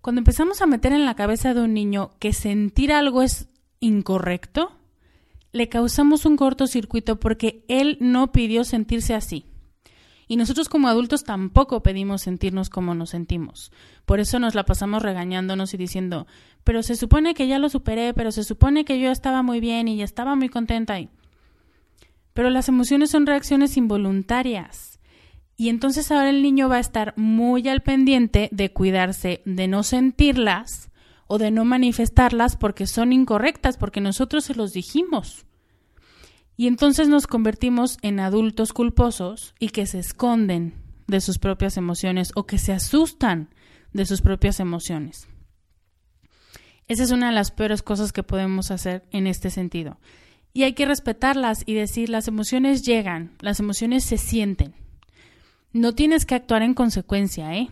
Cuando 0.00 0.20
empezamos 0.20 0.62
a 0.62 0.66
meter 0.66 0.92
en 0.92 1.04
la 1.04 1.16
cabeza 1.16 1.54
de 1.54 1.62
un 1.62 1.74
niño 1.74 2.12
que 2.18 2.32
sentir 2.32 2.92
algo 2.92 3.22
es 3.22 3.48
incorrecto, 3.80 4.72
le 5.52 5.68
causamos 5.68 6.24
un 6.24 6.36
cortocircuito 6.36 7.18
porque 7.18 7.64
él 7.68 7.96
no 8.00 8.32
pidió 8.32 8.64
sentirse 8.64 9.14
así. 9.14 9.44
Y 10.28 10.36
nosotros 10.36 10.68
como 10.68 10.88
adultos 10.88 11.24
tampoco 11.24 11.82
pedimos 11.82 12.22
sentirnos 12.22 12.68
como 12.68 12.94
nos 12.94 13.10
sentimos. 13.10 13.72
Por 14.04 14.20
eso 14.20 14.38
nos 14.38 14.54
la 14.54 14.64
pasamos 14.64 15.02
regañándonos 15.02 15.72
y 15.72 15.78
diciendo, 15.78 16.26
pero 16.64 16.82
se 16.82 16.96
supone 16.96 17.32
que 17.32 17.48
ya 17.48 17.58
lo 17.58 17.70
superé, 17.70 18.12
pero 18.12 18.30
se 18.30 18.44
supone 18.44 18.84
que 18.84 19.00
yo 19.00 19.10
estaba 19.10 19.42
muy 19.42 19.58
bien 19.58 19.88
y 19.88 19.96
ya 19.96 20.04
estaba 20.04 20.36
muy 20.36 20.50
contenta. 20.50 21.00
Y... 21.00 21.08
Pero 22.34 22.50
las 22.50 22.68
emociones 22.68 23.10
son 23.10 23.26
reacciones 23.26 23.78
involuntarias. 23.78 25.00
Y 25.56 25.70
entonces 25.70 26.12
ahora 26.12 26.28
el 26.28 26.42
niño 26.42 26.68
va 26.68 26.76
a 26.76 26.80
estar 26.80 27.14
muy 27.16 27.66
al 27.66 27.80
pendiente 27.80 28.50
de 28.52 28.70
cuidarse, 28.70 29.42
de 29.46 29.66
no 29.66 29.82
sentirlas 29.82 30.90
o 31.26 31.38
de 31.38 31.50
no 31.50 31.64
manifestarlas 31.64 32.56
porque 32.56 32.86
son 32.86 33.12
incorrectas, 33.12 33.76
porque 33.76 34.00
nosotros 34.00 34.44
se 34.44 34.54
los 34.54 34.72
dijimos. 34.72 35.47
Y 36.58 36.66
entonces 36.66 37.08
nos 37.08 37.28
convertimos 37.28 37.98
en 38.02 38.18
adultos 38.18 38.72
culposos 38.72 39.54
y 39.60 39.68
que 39.68 39.86
se 39.86 40.00
esconden 40.00 40.74
de 41.06 41.20
sus 41.20 41.38
propias 41.38 41.76
emociones 41.76 42.32
o 42.34 42.46
que 42.46 42.58
se 42.58 42.72
asustan 42.72 43.48
de 43.92 44.04
sus 44.04 44.22
propias 44.22 44.58
emociones. 44.58 45.28
Esa 46.88 47.04
es 47.04 47.12
una 47.12 47.28
de 47.28 47.32
las 47.32 47.52
peores 47.52 47.82
cosas 47.82 48.12
que 48.12 48.24
podemos 48.24 48.72
hacer 48.72 49.04
en 49.12 49.28
este 49.28 49.50
sentido. 49.50 50.00
Y 50.52 50.64
hay 50.64 50.72
que 50.72 50.84
respetarlas 50.84 51.62
y 51.64 51.74
decir, 51.74 52.08
las 52.08 52.26
emociones 52.26 52.82
llegan, 52.82 53.36
las 53.38 53.60
emociones 53.60 54.04
se 54.04 54.18
sienten. 54.18 54.74
No 55.72 55.94
tienes 55.94 56.26
que 56.26 56.34
actuar 56.34 56.62
en 56.62 56.74
consecuencia, 56.74 57.54
¿eh? 57.54 57.68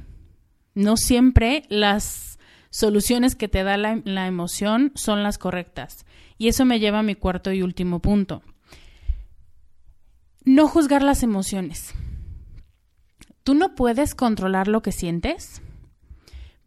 No 0.75 0.96
siempre 0.96 1.64
las 1.70 2.38
soluciones 2.70 3.35
que 3.35 3.49
te 3.49 3.64
da 3.64 3.77
la, 3.77 4.27
emoción 4.29 4.92
son 4.94 5.25
las 5.25 5.38
correctas. 5.38 6.07
Y 6.38 6.46
eso 6.46 6.64
me 6.64 6.79
lleva 6.79 7.01
a 7.01 7.03
mi 7.03 7.16
cuarto 7.16 7.51
y 7.51 7.62
último 7.62 7.99
punto. 7.99 8.42
No 10.47 10.69
juzgar 10.69 11.03
las 11.03 11.25
emociones. 11.25 11.93
Tú 13.43 13.55
no 13.55 13.75
puedes 13.75 14.15
controlar 14.15 14.69
lo 14.69 14.81
que 14.81 14.93
sientes, 14.93 15.61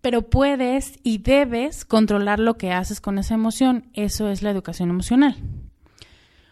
pero 0.02 0.30
puedes 0.30 1.00
y 1.02 1.20
debes 1.20 1.86
controlar 1.86 2.40
lo 2.40 2.58
que 2.58 2.74
haces 2.74 3.00
con 3.00 3.18
esa 3.18 3.36
emoción. 3.36 3.90
Eso 3.94 4.28
es 4.28 4.44
la 4.44 4.52
educación 4.52 4.90
emocional. 4.90 5.38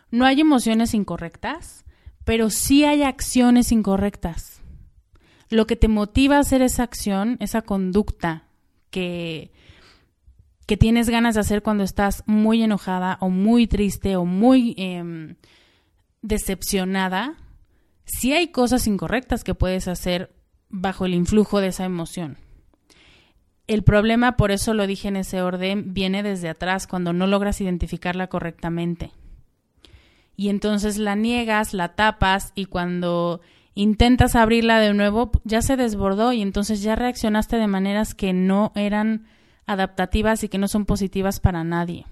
No 0.10 0.24
hay 0.24 0.40
emociones 0.40 0.94
incorrectas, 0.94 1.84
pero 2.24 2.50
sí 2.50 2.86
hay 2.86 3.04
acciones 3.04 3.74
incorrectas. 3.74 4.62
Lo 5.50 5.68
que 5.68 5.76
te 5.76 5.90
motiva 5.90 6.38
a 6.38 6.40
hacer 6.40 6.62
esa 6.62 6.84
acción, 6.84 7.36
esa 7.42 7.62
conducta, 7.62 8.46
que, 8.90 9.52
que 10.66 10.78
tienes 10.78 11.10
ganas 11.10 11.36
de 11.36 11.42
hacer 11.42 11.62
cuando 11.62 11.84
estás 11.84 12.24
muy 12.26 12.64
enojada 12.64 13.18
o 13.20 13.30
muy 13.30 13.68
triste 13.68 14.16
o 14.16 14.24
muy 14.24 14.76
em, 14.78 15.36
decepcionada, 16.28 17.36
sí 18.06 18.34
hay 18.34 18.50
cosas 18.50 18.88
incorrectas 18.88 19.44
que 19.44 19.56
puedes 19.56 19.88
hacer 19.88 20.36
bajo 20.70 21.06
el 21.06 21.14
influjo 21.14 21.62
de 21.62 21.68
esa 21.68 21.86
emoción. 21.86 22.38
El 23.68 23.84
problema, 23.84 24.38
por 24.38 24.52
eso 24.52 24.74
lo 24.74 24.88
dije 24.88 25.08
en 25.08 25.18
ese 25.18 25.42
orden, 25.42 25.94
viene 25.94 26.24
desde 26.24 26.50
atrás, 26.50 26.88
cuando 26.88 27.12
no 27.14 27.28
logras 27.28 27.60
identificarla 27.60 28.28
correctamente. 28.28 29.12
Y 30.36 30.50
entonces 30.50 30.98
la 30.98 31.16
niegas, 31.16 31.74
la 31.74 31.96
tapas 31.96 32.52
y 32.56 32.66
cuando 32.66 33.42
intentas 33.74 34.36
abrirla 34.36 34.80
de 34.80 34.94
nuevo, 34.94 35.32
ya 35.44 35.62
se 35.62 35.76
desbordó 35.76 36.32
y 36.32 36.42
entonces 36.42 36.82
ya 36.82 36.96
reaccionaste 36.96 37.58
de 37.58 37.68
maneras 37.68 38.14
que 38.14 38.34
no 38.34 38.72
eran 38.76 39.28
adaptativas 39.66 40.44
y 40.44 40.50
que 40.50 40.58
no 40.58 40.68
son 40.68 40.86
positivas 40.86 41.40
para 41.40 41.64
nadie. 41.64 42.06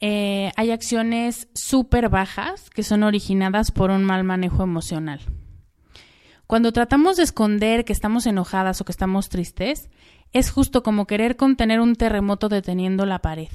Eh, 0.00 0.50
hay 0.56 0.70
acciones 0.70 1.48
súper 1.54 2.08
bajas 2.08 2.70
que 2.70 2.82
son 2.82 3.02
originadas 3.02 3.70
por 3.70 3.90
un 3.90 4.04
mal 4.04 4.24
manejo 4.24 4.62
emocional. 4.62 5.20
Cuando 6.46 6.72
tratamos 6.72 7.16
de 7.16 7.22
esconder 7.22 7.84
que 7.84 7.92
estamos 7.92 8.26
enojadas 8.26 8.80
o 8.80 8.84
que 8.84 8.92
estamos 8.92 9.28
tristes, 9.28 9.90
es 10.32 10.50
justo 10.50 10.82
como 10.82 11.06
querer 11.06 11.36
contener 11.36 11.80
un 11.80 11.96
terremoto 11.96 12.48
deteniendo 12.48 13.06
la 13.06 13.20
pared. 13.20 13.48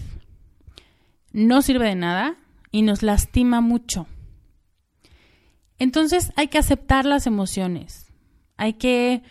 No 1.31 1.61
sirve 1.61 1.89
de 1.89 1.95
nada 1.95 2.35
y 2.71 2.83
nos 2.83 3.03
lastima 3.03 3.59
mucho. 3.59 4.07
Entonces 5.77 6.31
hay 6.35 6.47
que 6.47 6.57
aceptar 6.57 7.05
las 7.05 7.27
emociones. 7.27 8.13
Hay 8.55 8.73
que, 8.73 9.23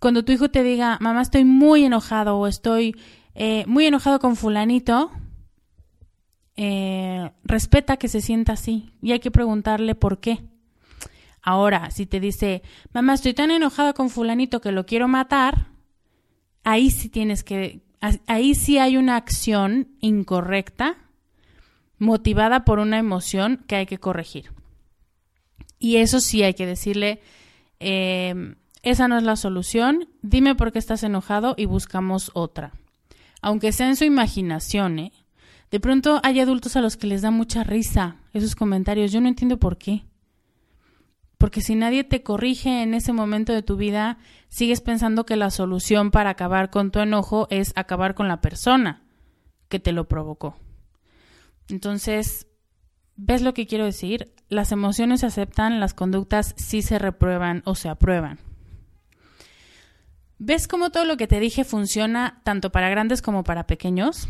cuando 0.00 0.24
tu 0.24 0.32
hijo 0.32 0.50
te 0.50 0.62
diga, 0.62 0.98
mamá, 1.00 1.22
estoy 1.22 1.44
muy 1.44 1.84
enojado 1.84 2.36
o 2.36 2.46
estoy 2.46 2.96
eh, 3.34 3.64
muy 3.66 3.86
enojado 3.86 4.18
con 4.18 4.34
fulanito, 4.34 5.12
eh, 6.56 7.30
respeta 7.42 7.96
que 7.96 8.08
se 8.08 8.20
sienta 8.20 8.52
así 8.52 8.92
y 9.02 9.12
hay 9.12 9.20
que 9.20 9.30
preguntarle 9.30 9.94
por 9.94 10.20
qué. 10.20 10.40
Ahora, 11.42 11.90
si 11.90 12.06
te 12.06 12.20
dice, 12.20 12.62
mamá, 12.92 13.14
estoy 13.14 13.34
tan 13.34 13.50
enojada 13.50 13.92
con 13.92 14.08
fulanito 14.08 14.60
que 14.60 14.72
lo 14.72 14.86
quiero 14.86 15.08
matar, 15.08 15.66
ahí 16.62 16.90
sí 16.90 17.08
tienes 17.08 17.44
que, 17.44 17.82
ahí 18.26 18.54
sí 18.54 18.78
hay 18.78 18.96
una 18.96 19.16
acción 19.16 19.88
incorrecta 20.00 20.96
motivada 21.98 22.64
por 22.64 22.78
una 22.78 22.98
emoción 22.98 23.64
que 23.66 23.76
hay 23.76 23.86
que 23.86 23.98
corregir. 23.98 24.52
Y 25.78 25.96
eso 25.96 26.20
sí 26.20 26.42
hay 26.42 26.54
que 26.54 26.66
decirle, 26.66 27.20
em, 27.78 28.56
esa 28.82 29.08
no 29.08 29.18
es 29.18 29.22
la 29.22 29.36
solución, 29.36 30.08
dime 30.22 30.54
por 30.54 30.72
qué 30.72 30.78
estás 30.78 31.02
enojado 31.02 31.54
y 31.58 31.66
buscamos 31.66 32.30
otra. 32.34 32.72
Aunque 33.42 33.72
sea 33.72 33.88
en 33.88 33.96
su 33.96 34.04
imaginación, 34.04 34.98
¿eh? 34.98 35.12
De 35.74 35.80
pronto 35.80 36.20
hay 36.22 36.38
adultos 36.38 36.76
a 36.76 36.80
los 36.80 36.96
que 36.96 37.08
les 37.08 37.22
da 37.22 37.32
mucha 37.32 37.64
risa 37.64 38.18
esos 38.32 38.54
comentarios, 38.54 39.10
yo 39.10 39.20
no 39.20 39.26
entiendo 39.26 39.58
por 39.58 39.76
qué. 39.76 40.04
Porque 41.36 41.62
si 41.62 41.74
nadie 41.74 42.04
te 42.04 42.22
corrige 42.22 42.84
en 42.84 42.94
ese 42.94 43.12
momento 43.12 43.52
de 43.52 43.64
tu 43.64 43.76
vida, 43.76 44.18
sigues 44.48 44.80
pensando 44.80 45.26
que 45.26 45.34
la 45.34 45.50
solución 45.50 46.12
para 46.12 46.30
acabar 46.30 46.70
con 46.70 46.92
tu 46.92 47.00
enojo 47.00 47.48
es 47.50 47.72
acabar 47.74 48.14
con 48.14 48.28
la 48.28 48.40
persona 48.40 49.02
que 49.68 49.80
te 49.80 49.90
lo 49.90 50.06
provocó. 50.06 50.54
Entonces, 51.68 52.46
¿ves 53.16 53.42
lo 53.42 53.52
que 53.52 53.66
quiero 53.66 53.84
decir? 53.84 54.32
Las 54.48 54.70
emociones 54.70 55.22
se 55.22 55.26
aceptan, 55.26 55.80
las 55.80 55.92
conductas 55.92 56.54
sí 56.56 56.82
se 56.82 57.00
reprueban 57.00 57.62
o 57.64 57.74
se 57.74 57.88
aprueban. 57.88 58.38
¿Ves 60.38 60.68
cómo 60.68 60.90
todo 60.90 61.04
lo 61.04 61.16
que 61.16 61.26
te 61.26 61.40
dije 61.40 61.64
funciona 61.64 62.42
tanto 62.44 62.70
para 62.70 62.90
grandes 62.90 63.22
como 63.22 63.42
para 63.42 63.66
pequeños? 63.66 64.28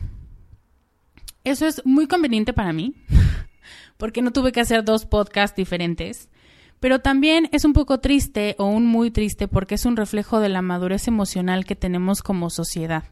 Eso 1.44 1.66
es 1.66 1.85
muy 1.85 2.07
conveniente 2.07 2.54
para 2.54 2.72
mí, 2.72 2.94
porque 3.98 4.22
no 4.22 4.33
tuve 4.33 4.50
que 4.50 4.61
hacer 4.61 4.83
dos 4.83 5.04
podcasts 5.04 5.54
diferentes, 5.54 6.30
pero 6.80 7.00
también 7.00 7.50
es 7.52 7.66
un 7.66 7.74
poco 7.74 8.00
triste 8.00 8.57
o 8.59 8.64
un 8.64 8.87
muy 8.87 9.11
triste 9.11 9.46
porque 9.46 9.74
es 9.74 9.85
un 9.85 9.96
reflejo 9.96 10.40
de 10.40 10.48
la 10.48 10.62
madurez 10.62 11.07
emocional 11.07 11.66
que 11.66 11.76
tenemos 11.76 12.22
como 12.22 12.48
sociedad. 12.48 13.04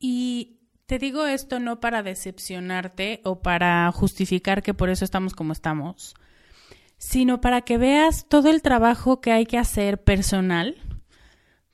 Y 0.00 0.58
te 0.86 0.98
digo 0.98 1.26
esto 1.26 1.60
no 1.60 1.78
para 1.80 2.02
decepcionarte 2.02 3.20
o 3.24 3.40
para 3.40 3.90
justificar 3.92 4.62
que 4.62 4.74
por 4.74 4.90
eso 4.90 5.04
estamos 5.04 5.34
como 5.34 5.52
estamos, 5.52 6.14
sino 6.98 7.40
para 7.40 7.62
que 7.62 7.78
veas 7.78 8.26
todo 8.28 8.50
el 8.50 8.62
trabajo 8.62 9.20
que 9.20 9.30
hay 9.30 9.46
que 9.46 9.58
hacer 9.58 10.02
personal 10.02 10.76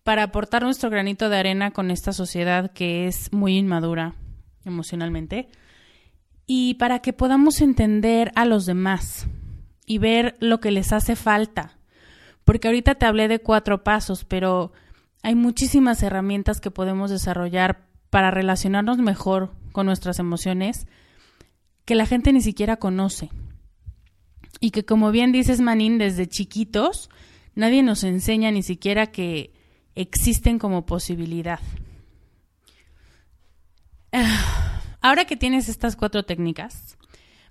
para 0.02 0.24
aportar 0.24 0.62
nuestro 0.62 0.90
granito 0.90 1.30
de 1.30 1.38
arena 1.38 1.70
con 1.70 1.90
esta 1.90 2.12
sociedad 2.12 2.70
que 2.72 3.06
es 3.06 3.32
muy 3.32 3.56
inmadura 3.56 4.14
emocionalmente 4.64 5.48
y 6.46 6.74
para 6.74 7.00
que 7.00 7.12
podamos 7.12 7.60
entender 7.60 8.32
a 8.34 8.44
los 8.44 8.66
demás 8.66 9.26
y 9.86 9.98
ver 9.98 10.36
lo 10.40 10.60
que 10.60 10.70
les 10.70 10.92
hace 10.92 11.16
falta. 11.16 11.78
Porque 12.44 12.68
ahorita 12.68 12.96
te 12.96 13.06
hablé 13.06 13.28
de 13.28 13.38
cuatro 13.38 13.84
pasos, 13.84 14.24
pero 14.24 14.72
hay 15.22 15.34
muchísimas 15.34 16.02
herramientas 16.02 16.60
que 16.60 16.70
podemos 16.70 17.10
desarrollar 17.10 17.86
para 18.10 18.30
relacionarnos 18.30 18.98
mejor 18.98 19.52
con 19.72 19.86
nuestras 19.86 20.18
emociones 20.18 20.86
que 21.84 21.94
la 21.94 22.06
gente 22.06 22.32
ni 22.32 22.42
siquiera 22.42 22.76
conoce. 22.76 23.30
Y 24.60 24.70
que 24.70 24.84
como 24.84 25.10
bien 25.10 25.32
dices 25.32 25.60
Manín, 25.60 25.98
desde 25.98 26.28
chiquitos 26.28 27.08
nadie 27.54 27.82
nos 27.82 28.04
enseña 28.04 28.50
ni 28.50 28.62
siquiera 28.62 29.06
que 29.08 29.52
existen 29.94 30.58
como 30.58 30.86
posibilidad. 30.86 31.60
Ahora 35.02 35.24
que 35.24 35.36
tienes 35.36 35.68
estas 35.68 35.96
cuatro 35.96 36.22
técnicas, 36.22 36.96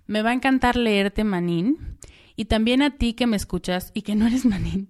me 0.07 0.21
va 0.21 0.31
a 0.31 0.33
encantar 0.33 0.77
leerte 0.77 1.25
Manín 1.25 1.97
y 2.37 2.45
también 2.45 2.81
a 2.81 2.97
ti 2.97 3.13
que 3.13 3.27
me 3.27 3.35
escuchas 3.35 3.91
y 3.93 4.03
que 4.03 4.15
no 4.15 4.25
eres 4.25 4.45
Manín. 4.47 4.89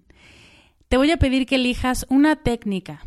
Te 0.87 0.97
voy 0.97 1.09
a 1.09 1.17
pedir 1.17 1.47
que 1.47 1.55
elijas 1.55 2.05
una 2.09 2.35
técnica 2.37 3.01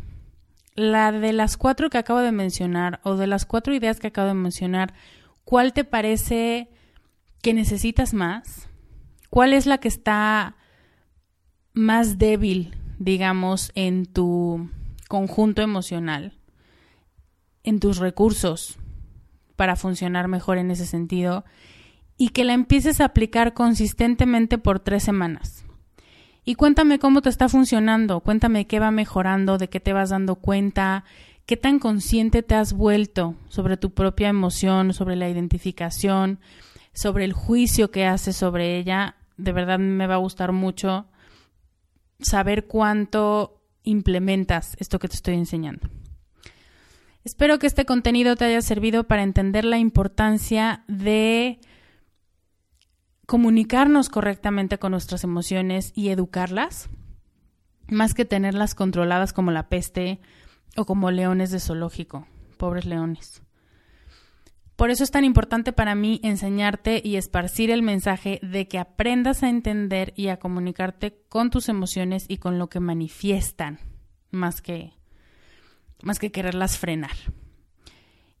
la 0.75 1.13
de 1.13 1.31
las 1.31 1.55
cuatro 1.55 1.89
que 1.89 1.97
acabo 1.97 2.19
de 2.19 2.33
mencionar 2.33 2.99
o 3.03 3.15
de 3.15 3.27
las 3.27 3.45
cuatro 3.45 3.73
ideas 3.73 3.99
que 3.99 4.07
acabo 4.07 4.27
de 4.27 4.33
mencionar, 4.33 4.93
¿cuál 5.45 5.71
te 5.71 5.85
parece 5.85 6.69
que 7.41 7.53
necesitas 7.53 8.13
más? 8.13 8.67
¿Cuál 9.29 9.53
es 9.53 9.65
la 9.65 9.77
que 9.77 9.87
está 9.87 10.57
más 11.73 12.17
débil, 12.17 12.75
digamos, 12.99 13.71
en 13.75 14.05
tu 14.05 14.69
conjunto 15.07 15.61
emocional, 15.61 16.33
en 17.63 17.79
tus 17.79 17.97
recursos 17.97 18.77
para 19.55 19.75
funcionar 19.75 20.27
mejor 20.27 20.57
en 20.57 20.71
ese 20.71 20.85
sentido? 20.85 21.45
Y 22.17 22.29
que 22.29 22.43
la 22.43 22.53
empieces 22.53 23.01
a 23.01 23.05
aplicar 23.05 23.53
consistentemente 23.53 24.57
por 24.57 24.79
tres 24.79 25.03
semanas. 25.03 25.65
Y 26.45 26.55
cuéntame 26.55 26.99
cómo 26.99 27.21
te 27.21 27.29
está 27.29 27.49
funcionando, 27.49 28.19
cuéntame 28.19 28.67
qué 28.67 28.79
va 28.79 28.91
mejorando, 28.91 29.57
de 29.57 29.67
qué 29.67 29.79
te 29.79 29.93
vas 29.93 30.11
dando 30.11 30.35
cuenta, 30.35 31.03
qué 31.47 31.57
tan 31.57 31.79
consciente 31.79 32.43
te 32.43 32.53
has 32.53 32.73
vuelto 32.73 33.35
sobre 33.49 33.77
tu 33.77 33.91
propia 33.91 34.29
emoción, 34.29 34.93
sobre 34.93 35.15
la 35.15 35.27
identificación, 35.27 36.39
sobre 36.93 37.25
el 37.25 37.33
juicio 37.33 37.89
que 37.89 38.05
haces 38.05 38.35
sobre 38.35 38.77
ella. 38.77 39.15
De 39.37 39.51
verdad 39.51 39.79
me 39.79 40.05
va 40.05 40.15
a 40.15 40.19
gustar 40.19 40.51
mucho 40.51 41.07
saber 42.19 42.67
cuánto 42.67 43.61
implementas 43.83 44.75
esto 44.79 44.99
que 44.99 45.07
te 45.07 45.15
estoy 45.15 45.33
enseñando. 45.33 45.89
Espero 47.25 47.57
que 47.57 47.65
este 47.65 47.85
contenido 47.85 48.35
te 48.35 48.45
haya 48.45 48.61
servido 48.61 49.05
para 49.05 49.23
entender 49.23 49.65
la 49.65 49.79
importancia 49.79 50.83
de 50.87 51.59
comunicarnos 53.25 54.09
correctamente 54.09 54.77
con 54.77 54.91
nuestras 54.91 55.23
emociones 55.23 55.91
y 55.95 56.09
educarlas, 56.09 56.87
más 57.87 58.13
que 58.13 58.25
tenerlas 58.25 58.75
controladas 58.75 59.33
como 59.33 59.49
la 59.49 59.69
peste 59.69 60.19
o 60.77 60.85
como 60.85 61.09
leones 61.09 61.49
de 61.49 61.59
zoológico, 61.59 62.27
pobres 62.57 62.85
leones. 62.85 63.41
Por 64.75 64.91
eso 64.91 65.03
es 65.03 65.09
tan 65.09 65.23
importante 65.23 65.73
para 65.73 65.95
mí 65.95 66.19
enseñarte 66.21 67.01
y 67.03 67.15
esparcir 67.15 67.71
el 67.71 67.81
mensaje 67.81 68.39
de 68.43 68.67
que 68.67 68.77
aprendas 68.77 69.41
a 69.41 69.49
entender 69.49 70.13
y 70.15 70.27
a 70.27 70.37
comunicarte 70.37 71.17
con 71.27 71.49
tus 71.49 71.69
emociones 71.69 72.25
y 72.27 72.37
con 72.37 72.59
lo 72.59 72.67
que 72.67 72.79
manifiestan, 72.79 73.79
más 74.29 74.61
que, 74.61 74.93
más 76.01 76.19
que 76.19 76.31
quererlas 76.31 76.77
frenar. 76.77 77.15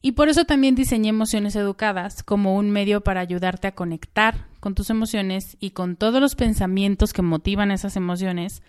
Y 0.01 0.11
por 0.11 0.29
eso 0.29 0.45
también 0.45 0.75
diseñé 0.75 1.09
Emociones 1.09 1.55
Educadas 1.55 2.21
como 2.21 2.55
un 2.55 2.69
medio 2.69 3.01
para 3.01 3.21
ayudarte 3.21 3.67
a 3.67 3.73
conectar 3.73 4.45
con 4.59 4.75
tus 4.75 4.91
emociones 4.91 5.57
y 5.59 5.71
con 5.71 5.95
todos 5.95 6.21
los 6.21 6.35
pensamientos 6.35 7.11
que 7.11 7.23
motivan 7.23 7.71
esas 7.71 7.95
emociones 7.95 8.61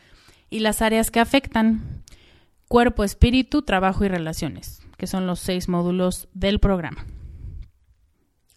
y 0.48 0.60
las 0.60 0.80
áreas 0.80 1.10
que 1.10 1.20
afectan 1.20 2.02
cuerpo, 2.68 3.04
espíritu, 3.04 3.62
trabajo 3.62 4.04
y 4.04 4.08
relaciones, 4.08 4.80
que 4.96 5.06
son 5.06 5.26
los 5.26 5.40
seis 5.40 5.68
módulos 5.68 6.28
del 6.32 6.58
programa. 6.58 7.04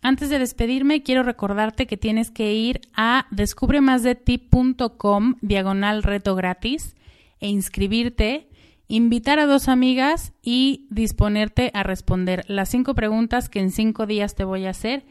Antes 0.01 0.29
de 0.29 0.39
despedirme, 0.39 1.03
quiero 1.03 1.23
recordarte 1.23 1.85
que 1.85 1.97
tienes 1.97 2.31
que 2.31 2.53
ir 2.53 2.79
a 2.95 3.27
descubremasdeti.com 3.31 5.35
diagonal 5.41 6.03
reto 6.03 6.35
gratis 6.35 6.95
e 7.41 7.49
inscribirte 7.49 8.47
invitar 8.89 9.39
a 9.39 9.45
dos 9.45 9.69
amigas 9.69 10.33
y 10.41 10.87
disponerte 10.89 11.71
a 11.75 11.83
responder 11.83 12.43
las 12.47 12.69
cinco 12.69 12.95
preguntas 12.95 13.47
que 13.47 13.59
en 13.59 13.71
cinco 13.71 14.07
días 14.07 14.35
te 14.35 14.43
voy 14.43 14.65
a 14.65 14.71
hacer 14.71 15.05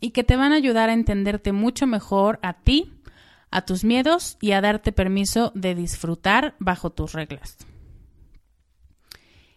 y 0.00 0.10
que 0.10 0.22
te 0.22 0.36
van 0.36 0.52
a 0.52 0.56
ayudar 0.56 0.88
a 0.88 0.94
entenderte 0.94 1.52
mucho 1.52 1.86
mejor 1.86 2.38
a 2.42 2.54
ti, 2.54 2.92
a 3.50 3.62
tus 3.62 3.84
miedos 3.84 4.38
y 4.40 4.52
a 4.52 4.60
darte 4.60 4.92
permiso 4.92 5.50
de 5.54 5.74
disfrutar 5.74 6.54
bajo 6.60 6.90
tus 6.90 7.12
reglas. 7.12 7.58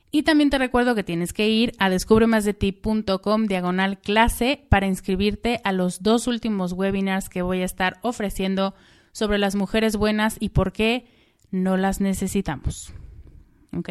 Y 0.09 0.23
también 0.23 0.49
te 0.49 0.57
recuerdo 0.57 0.95
que 0.95 1.03
tienes 1.03 1.32
que 1.32 1.47
ir 1.47 1.73
a 1.78 1.91
descubremasdeti.com 1.91 3.45
diagonal 3.45 3.99
clase 3.99 4.65
para 4.69 4.88
inscribirte 4.88 5.61
a 5.63 5.71
los 5.71 6.01
dos 6.01 6.25
últimos 6.25 6.73
webinars 6.73 7.30
que 7.30 7.43
voy 7.43 7.61
a 7.61 7.65
estar 7.65 7.99
ofreciendo 8.01 8.73
sobre 9.11 9.38
las 9.38 9.55
mujeres 9.55 9.97
buenas 9.97 10.38
y 10.39 10.49
por 10.49 10.71
qué 10.71 11.05
no 11.51 11.78
las 11.78 12.01
necesitamos. 12.01 12.93
¿Ok? 13.76 13.89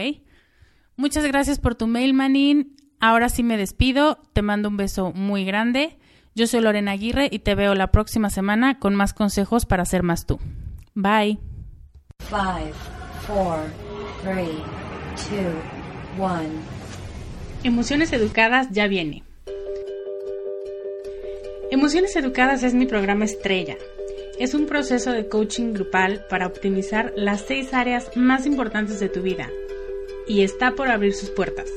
Muchas 0.97 1.25
gracias 1.27 1.59
por 1.59 1.75
tu 1.75 1.87
mail, 1.87 2.15
Manin. 2.15 2.77
Ahora 3.01 3.29
sí 3.29 3.43
me 3.43 3.57
despido. 3.57 4.19
Te 4.33 4.43
mando 4.43 4.69
un 4.69 4.77
beso 4.77 5.13
muy 5.13 5.45
grande. 5.45 5.99
Yo 6.35 6.47
soy 6.47 6.61
Lorena 6.61 6.93
Aguirre 6.93 7.29
y 7.31 7.39
te 7.41 7.55
veo 7.55 7.75
la 7.75 7.91
próxima 7.91 8.31
semana 8.31 8.79
con 8.79 8.95
más 8.95 9.15
consejos 9.15 9.67
para 9.67 9.85
ser 9.85 10.03
más 10.03 10.27
tú. 10.27 10.39
Bye. 10.95 11.39
Five, 12.21 12.73
four, 13.27 13.59
three, 14.23 14.63
two, 15.29 16.23
one. 16.23 16.49
Emociones 17.63 18.13
Educadas 18.13 18.69
ya 18.71 18.87
viene. 18.87 19.23
Emociones 21.71 22.15
Educadas 22.17 22.63
es 22.63 22.75
mi 22.75 22.87
programa 22.87 23.25
estrella 23.25 23.77
es 24.39 24.53
un 24.53 24.67
proceso 24.67 25.13
de 25.13 25.29
coaching 25.29 25.73
grupal 25.73 26.27
para 26.29 26.47
optimizar 26.47 27.13
las 27.17 27.41
seis 27.41 27.73
áreas 27.73 28.11
más 28.17 28.47
importantes 28.47 29.01
de 29.01 29.09
tu 29.09 29.23
vida 29.23 29.49
y 30.27 30.43
está 30.43 30.75
por 30.75 30.89
abrir 30.89 31.15
sus 31.15 31.31
puertas. 31.31 31.71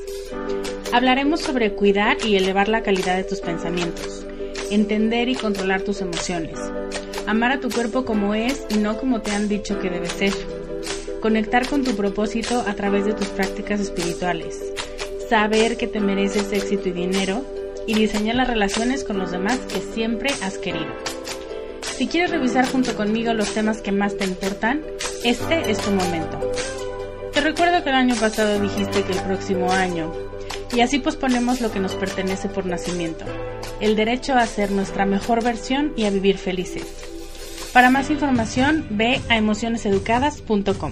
Hablaremos 0.92 1.42
sobre 1.42 1.74
cuidar 1.74 2.18
y 2.26 2.36
elevar 2.36 2.68
la 2.68 2.82
calidad 2.82 3.16
de 3.16 3.24
tus 3.24 3.42
pensamientos, 3.42 4.26
entender 4.72 5.30
y 5.30 5.36
controlar 5.36 5.82
tus 5.82 6.02
emociones, 6.02 6.60
amar 7.28 7.52
a 7.52 7.60
tu 7.60 7.70
cuerpo 7.70 8.06
como 8.06 8.34
es 8.34 8.66
y 8.70 8.78
no 8.78 8.98
como 8.98 9.22
te 9.22 9.32
han 9.32 9.48
dicho 9.48 9.80
que 9.80 9.90
debe 9.90 10.08
ser, 10.08 10.34
conectar 11.22 11.68
con 11.68 11.84
tu 11.84 11.96
propósito 11.96 12.64
a 12.68 12.74
través 12.74 13.06
de 13.06 13.14
tus 13.14 13.28
prácticas 13.28 13.80
espirituales, 13.80 14.74
saber 15.30 15.78
que 15.78 15.88
te 15.88 16.00
mereces 16.00 16.52
éxito 16.52 16.90
y 16.90 16.94
dinero 16.94 17.46
y 17.86 17.94
diseñar 17.94 18.36
las 18.36 18.48
relaciones 18.48 19.04
con 19.04 19.20
los 19.20 19.32
demás 19.32 19.60
que 19.60 19.82
siempre 19.82 20.32
has 20.42 20.58
querido. 20.58 20.94
Si 21.82 22.08
quieres 22.08 22.32
revisar 22.32 22.66
junto 22.66 22.96
conmigo 22.96 23.34
los 23.34 23.54
temas 23.54 23.82
que 23.82 23.92
más 23.92 24.18
te 24.18 24.26
importan, 24.26 24.84
este 25.24 25.70
es 25.70 25.78
tu 25.80 25.92
momento. 25.92 26.40
Te 27.40 27.46
recuerdo 27.46 27.82
que 27.82 27.90
el 27.90 27.96
año 27.96 28.16
pasado 28.16 28.60
dijiste 28.60 29.02
que 29.06 29.14
el 29.14 29.22
próximo 29.22 29.72
año, 29.72 30.12
y 30.76 30.82
así 30.82 31.00
posponemos 31.00 31.62
lo 31.62 31.72
que 31.72 31.80
nos 31.80 31.96
pertenece 31.96 32.50
por 32.50 32.66
nacimiento, 32.66 33.24
el 33.80 33.96
derecho 33.96 34.34
a 34.34 34.46
ser 34.46 34.72
nuestra 34.72 35.06
mejor 35.06 35.42
versión 35.42 35.94
y 35.96 36.04
a 36.04 36.10
vivir 36.10 36.38
felices. 36.38 36.84
Para 37.72 37.90
más 37.90 38.10
información, 38.10 38.86
ve 38.90 39.22
a 39.30 39.38
emocioneseducadas.com. 39.38 40.92